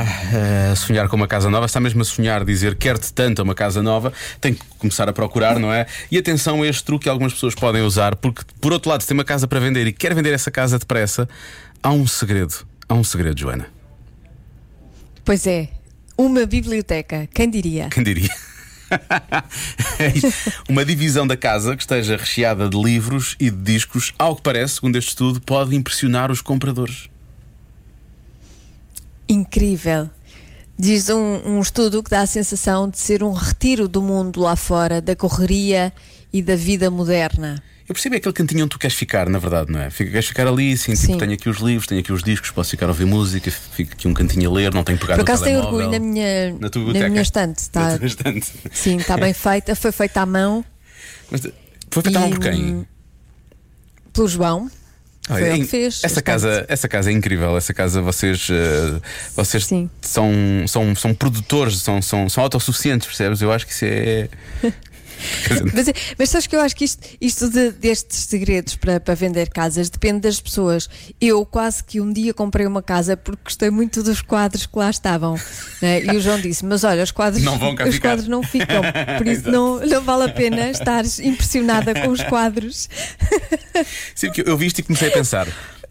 está 0.00 0.36
eh, 0.36 0.70
a 0.72 0.76
sonhar 0.76 1.08
com 1.08 1.16
uma 1.16 1.28
casa 1.28 1.50
nova, 1.50 1.66
está 1.66 1.80
mesmo 1.80 2.02
a 2.02 2.04
sonhar 2.04 2.44
dizer 2.44 2.76
quer-te 2.76 3.12
tanto 3.12 3.40
a 3.40 3.42
uma 3.42 3.54
casa 3.54 3.82
nova, 3.82 4.12
tem 4.40 4.54
que 4.54 4.64
começar 4.78 5.08
a 5.08 5.12
procurar, 5.12 5.58
não 5.58 5.72
é? 5.72 5.86
E 6.10 6.18
atenção 6.18 6.62
a 6.62 6.66
este 6.66 6.84
truque 6.84 7.04
que 7.04 7.08
algumas 7.08 7.32
pessoas 7.32 7.54
podem 7.54 7.82
usar, 7.82 8.16
porque 8.16 8.42
por 8.60 8.72
outro 8.72 8.90
lado, 8.90 9.02
se 9.02 9.08
tem 9.08 9.16
uma 9.16 9.24
casa 9.24 9.46
para 9.46 9.60
vender 9.60 9.86
e 9.86 9.92
quer 9.92 10.14
vender 10.14 10.32
essa 10.32 10.50
casa 10.50 10.78
depressa, 10.78 11.28
há 11.82 11.90
um 11.90 12.06
segredo. 12.06 12.66
Há 12.88 12.94
um 12.94 13.04
segredo, 13.04 13.38
Joana. 13.38 13.66
Pois 15.24 15.46
é, 15.46 15.68
uma 16.16 16.46
biblioteca, 16.46 17.28
quem 17.32 17.48
diria? 17.48 17.88
Quem 17.90 18.02
diria? 18.02 18.30
É. 20.00 20.12
Uma 20.68 20.84
divisão 20.84 21.24
da 21.26 21.36
casa 21.36 21.76
que 21.76 21.82
esteja 21.82 22.16
recheada 22.16 22.68
de 22.68 22.76
livros 22.76 23.36
e 23.38 23.48
de 23.48 23.56
discos, 23.56 24.12
ao 24.18 24.34
que 24.34 24.42
parece, 24.42 24.74
segundo 24.74 24.96
este 24.96 25.10
estudo, 25.10 25.40
pode 25.40 25.76
impressionar 25.76 26.28
os 26.30 26.40
compradores. 26.40 27.09
Incrível. 29.32 30.10
Diz 30.78 31.08
um, 31.10 31.40
um 31.46 31.60
estudo 31.60 32.02
que 32.02 32.10
dá 32.10 32.22
a 32.22 32.26
sensação 32.26 32.88
de 32.88 32.98
ser 32.98 33.22
um 33.22 33.32
retiro 33.32 33.86
do 33.86 34.00
mundo 34.00 34.40
lá 34.40 34.56
fora, 34.56 35.00
da 35.00 35.14
correria 35.14 35.92
e 36.32 36.40
da 36.42 36.56
vida 36.56 36.90
moderna. 36.90 37.62
Eu 37.86 37.92
percebo 37.94 38.14
é 38.14 38.18
aquele 38.18 38.32
cantinho 38.32 38.60
onde 38.64 38.70
tu 38.70 38.78
queres 38.78 38.96
ficar, 38.96 39.28
na 39.28 39.38
verdade, 39.38 39.70
não 39.72 39.80
é? 39.80 39.90
Fica- 39.90 40.10
Queres 40.12 40.26
ficar 40.26 40.46
ali, 40.46 40.72
assim, 40.72 40.94
Sim. 40.94 41.06
tipo, 41.08 41.18
tenho 41.18 41.32
aqui 41.32 41.48
os 41.48 41.58
livros, 41.58 41.86
tenho 41.88 42.00
aqui 42.00 42.12
os 42.12 42.22
discos, 42.22 42.50
posso 42.52 42.70
ficar 42.70 42.86
a 42.86 42.90
ouvir 42.90 43.04
música, 43.04 43.50
fico 43.50 43.92
aqui 43.92 44.06
um 44.08 44.14
cantinho 44.14 44.48
a 44.48 44.52
ler, 44.54 44.72
não 44.72 44.84
tenho 44.84 44.96
que 44.96 45.04
pegar 45.04 45.16
Por 45.16 45.18
no 45.18 45.24
acaso 45.24 45.42
tenho 45.44 45.60
telemóvel. 45.60 45.86
orgulho 45.88 46.00
na 46.00 46.06
minha, 46.06 46.52
Na 46.94 47.00
na 47.00 47.08
minha 47.08 47.22
estante. 47.22 47.58
Está, 47.58 47.90
Na 47.92 47.98
tua 47.98 48.06
estante. 48.06 48.46
sim, 48.72 48.96
está 48.96 49.16
bem 49.16 49.32
feita. 49.34 49.74
Foi 49.74 49.90
feita 49.92 50.20
à 50.22 50.26
mão 50.26 50.64
Mas, 51.30 51.40
foi 51.90 52.02
feita 52.04 52.18
a 52.18 52.22
mão 52.22 52.30
por 52.30 52.38
quem? 52.40 52.64
hum, 52.76 52.84
pelo 54.12 54.28
João. 54.28 54.70
Foi 55.26 55.64
fez. 55.64 56.00
Essa 56.02 56.20
casa, 56.20 56.64
essa 56.68 56.88
casa 56.88 57.10
é 57.10 57.12
incrível. 57.12 57.56
Essa 57.56 57.72
casa 57.72 58.00
vocês, 58.02 58.48
eh, 58.50 59.00
vocês 59.36 59.66
Sim. 59.66 59.88
são, 60.00 60.32
são, 60.66 60.94
são 60.96 61.14
produtores, 61.14 61.78
são, 61.82 62.02
são, 62.02 62.28
são 62.28 62.42
autossuficientes, 62.42 63.06
percebes? 63.06 63.40
Eu 63.40 63.52
acho 63.52 63.66
que 63.66 63.72
isso 63.72 63.84
é. 63.84 64.28
Mas, 65.74 65.86
mas 66.18 66.30
sabes 66.30 66.46
que 66.46 66.56
eu 66.56 66.60
acho 66.60 66.74
que 66.76 66.84
isto, 66.84 67.06
isto 67.20 67.48
de- 67.50 67.72
destes 67.72 68.18
segredos 68.24 68.76
para, 68.76 68.98
para 69.00 69.14
vender 69.14 69.48
casas 69.50 69.88
depende 69.90 70.20
das 70.20 70.40
pessoas. 70.40 70.88
Eu 71.20 71.44
quase 71.44 71.82
que 71.84 72.00
um 72.00 72.12
dia 72.12 72.32
comprei 72.34 72.66
uma 72.66 72.82
casa 72.82 73.16
porque 73.16 73.42
gostei 73.44 73.70
muito 73.70 74.02
dos 74.02 74.22
quadros 74.22 74.66
que 74.66 74.78
lá 74.78 74.90
estavam. 74.90 75.38
né? 75.82 76.02
E 76.04 76.10
o 76.16 76.20
João 76.20 76.40
disse: 76.40 76.64
Mas 76.64 76.84
olha, 76.84 77.02
os 77.02 77.10
quadros 77.10 77.42
Não 77.42 77.58
vão 77.58 77.74
cá 77.74 77.84
os 77.86 77.94
ficar." 77.94 78.10
quadros 78.10 78.28
não 78.28 78.42
ficam. 78.42 78.82
Por 79.18 79.26
isso 79.26 79.48
não, 79.50 79.80
não 79.86 80.02
vale 80.02 80.24
a 80.24 80.28
pena 80.32 80.70
estares 80.70 81.18
impressionada 81.18 81.94
com 81.94 82.08
os 82.08 82.22
quadros. 82.24 82.88
Sim, 84.14 84.28
porque 84.28 84.42
eu 84.48 84.56
vi 84.56 84.66
isto 84.66 84.78
e 84.80 84.82
comecei 84.82 85.08
a 85.08 85.12
pensar. 85.12 85.46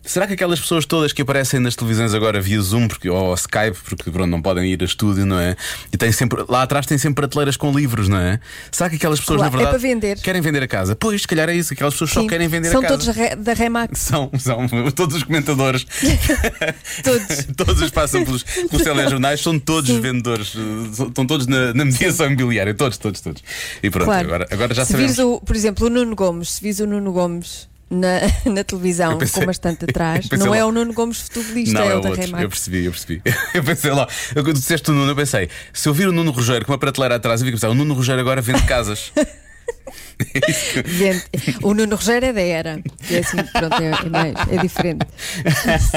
Será 0.09 0.25
que 0.25 0.33
aquelas 0.33 0.59
pessoas 0.59 0.87
todas 0.87 1.13
que 1.13 1.21
aparecem 1.21 1.59
nas 1.59 1.75
televisões 1.75 2.15
agora 2.15 2.41
via 2.41 2.59
Zoom 2.59 2.87
porque, 2.87 3.07
ou 3.07 3.31
Skype, 3.35 3.77
porque 3.87 4.09
pronto, 4.09 4.27
não 4.31 4.41
podem 4.41 4.65
ir 4.73 4.81
a 4.81 4.85
estúdio, 4.85 5.23
não 5.23 5.39
é? 5.39 5.55
E 5.93 5.97
tem 5.97 6.11
sempre, 6.11 6.43
lá 6.49 6.63
atrás 6.63 6.87
tem 6.87 6.97
sempre 6.97 7.21
prateleiras 7.21 7.55
com 7.55 7.71
livros, 7.71 8.09
não 8.09 8.17
é? 8.17 8.39
Será 8.71 8.89
que 8.89 8.95
aquelas 8.95 9.19
pessoas, 9.19 9.37
Claro, 9.37 9.51
na 9.51 9.57
verdade, 9.59 9.75
é 9.75 9.79
para 9.79 9.87
vender. 9.87 10.19
querem 10.19 10.41
vender 10.41 10.63
a 10.63 10.67
casa? 10.67 10.95
Pois, 10.95 11.21
se 11.21 11.27
calhar 11.27 11.47
é 11.47 11.53
isso, 11.53 11.73
aquelas 11.73 11.93
pessoas 11.93 12.09
só 12.09 12.21
Sim, 12.21 12.27
querem 12.27 12.47
vender 12.47 12.71
São 12.71 12.79
a 12.79 12.81
casa. 12.81 12.97
todos 12.97 13.15
re- 13.15 13.35
da 13.35 13.53
Remax. 13.53 13.99
São, 14.09 14.31
são 14.39 14.67
todos 14.95 15.17
os 15.17 15.23
comentadores. 15.23 15.85
Todos. 17.03 17.45
todos 17.55 17.81
os 17.81 17.89
que 17.89 17.95
passam 17.95 18.25
pelos, 18.25 18.41
pelos 18.41 18.83
telejornais 18.83 19.41
são 19.41 19.59
todos 19.59 19.89
Sim. 19.91 20.01
vendedores, 20.01 20.53
são- 20.93 21.07
estão 21.07 21.25
todos 21.27 21.45
na, 21.45 21.71
na 21.73 21.85
mediação 21.85 22.25
imobiliária, 22.31 22.73
todos, 22.73 22.97
todos, 22.97 23.21
todos. 23.21 23.43
E 23.83 23.91
pronto, 23.91 24.05
Claro. 24.05 24.25
agora, 24.27 24.47
agora 24.49 24.73
já 24.73 24.85
se 24.85 24.93
sabemos. 24.93 25.11
vires 25.15 25.23
o, 25.23 25.39
por 25.39 25.55
exemplo, 25.55 25.85
o 25.85 25.89
Nuno 25.91 26.15
Gomes, 26.15 26.53
se 26.53 26.61
vis 26.63 26.79
o 26.79 26.87
Nuno 26.87 27.11
Gomes 27.11 27.68
na, 27.89 28.19
na 28.52 28.63
televisão 28.63 29.17
pensei- 29.17 29.41
com 29.41 29.45
bastante 29.47 29.86
atrás, 29.86 30.28
não 30.38 30.54
é 30.54 30.60
lá- 30.62 30.65
o 30.67 30.71
Nuno 30.71 30.93
Gomes 30.93 31.21
futebolista, 31.21 31.80
Não, 31.80 31.84
é, 31.89 31.93
é 31.93 31.95
o 31.95 32.02
da. 32.02 32.10
Remax. 32.13 32.43
Eu 32.43 32.49
percebi, 32.49 32.86
eu 32.86 32.91
percebi. 32.91 33.21
Eu 33.54 33.63
pensei 33.63 33.91
lá, 33.91 34.08
eu, 34.36 34.43
quando 34.43 34.58
disseste 34.60 34.89
o 34.91 34.93
Nuno, 34.93 35.12
eu 35.12 35.15
pensei, 35.15 35.49
se 35.73 35.88
eu 35.89 35.93
vir 35.93 36.08
o 36.08 36.12
Nuno 36.12 36.32
Rogério 36.32 36.65
com 36.65 36.71
uma 36.71 36.78
prateleira 36.78 37.15
atrás, 37.15 37.41
eu 37.41 37.45
vi 37.49 37.58
que 37.58 37.65
o 37.65 37.73
Nuno 37.73 37.93
Rogério 37.93 38.21
agora 38.21 38.41
vende 38.41 38.63
casas. 38.63 39.12
É 39.15 40.82
Vende. 40.86 41.23
O 41.63 41.73
Nuno 41.73 41.95
Rogério 41.95 42.28
é 42.28 42.34
da 42.34 42.41
era. 42.41 42.82
É 43.10 43.19
assim, 43.19 43.38
pronto, 43.54 43.82
é, 43.82 44.06
é 44.06 44.10
mais, 44.10 44.36
é 44.52 44.58
diferente. 44.62 45.06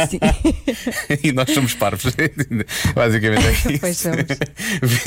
Sim. 0.09 0.21
e 1.23 1.33
nós 1.33 1.51
somos 1.51 1.75
parvos. 1.75 2.15
Basicamente 2.95 3.47
é 3.47 3.51
isso. 3.53 3.81
Pois 3.81 3.99
somos. 3.99 4.25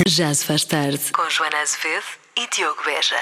Já 0.06 0.32
se 0.34 0.44
faz 0.44 0.64
tarde. 0.64 1.00
Com 1.12 1.28
Joana 1.30 1.56
Azevedo 1.62 2.04
e 2.38 2.48
Diogo 2.54 2.82
Beja. 2.84 3.16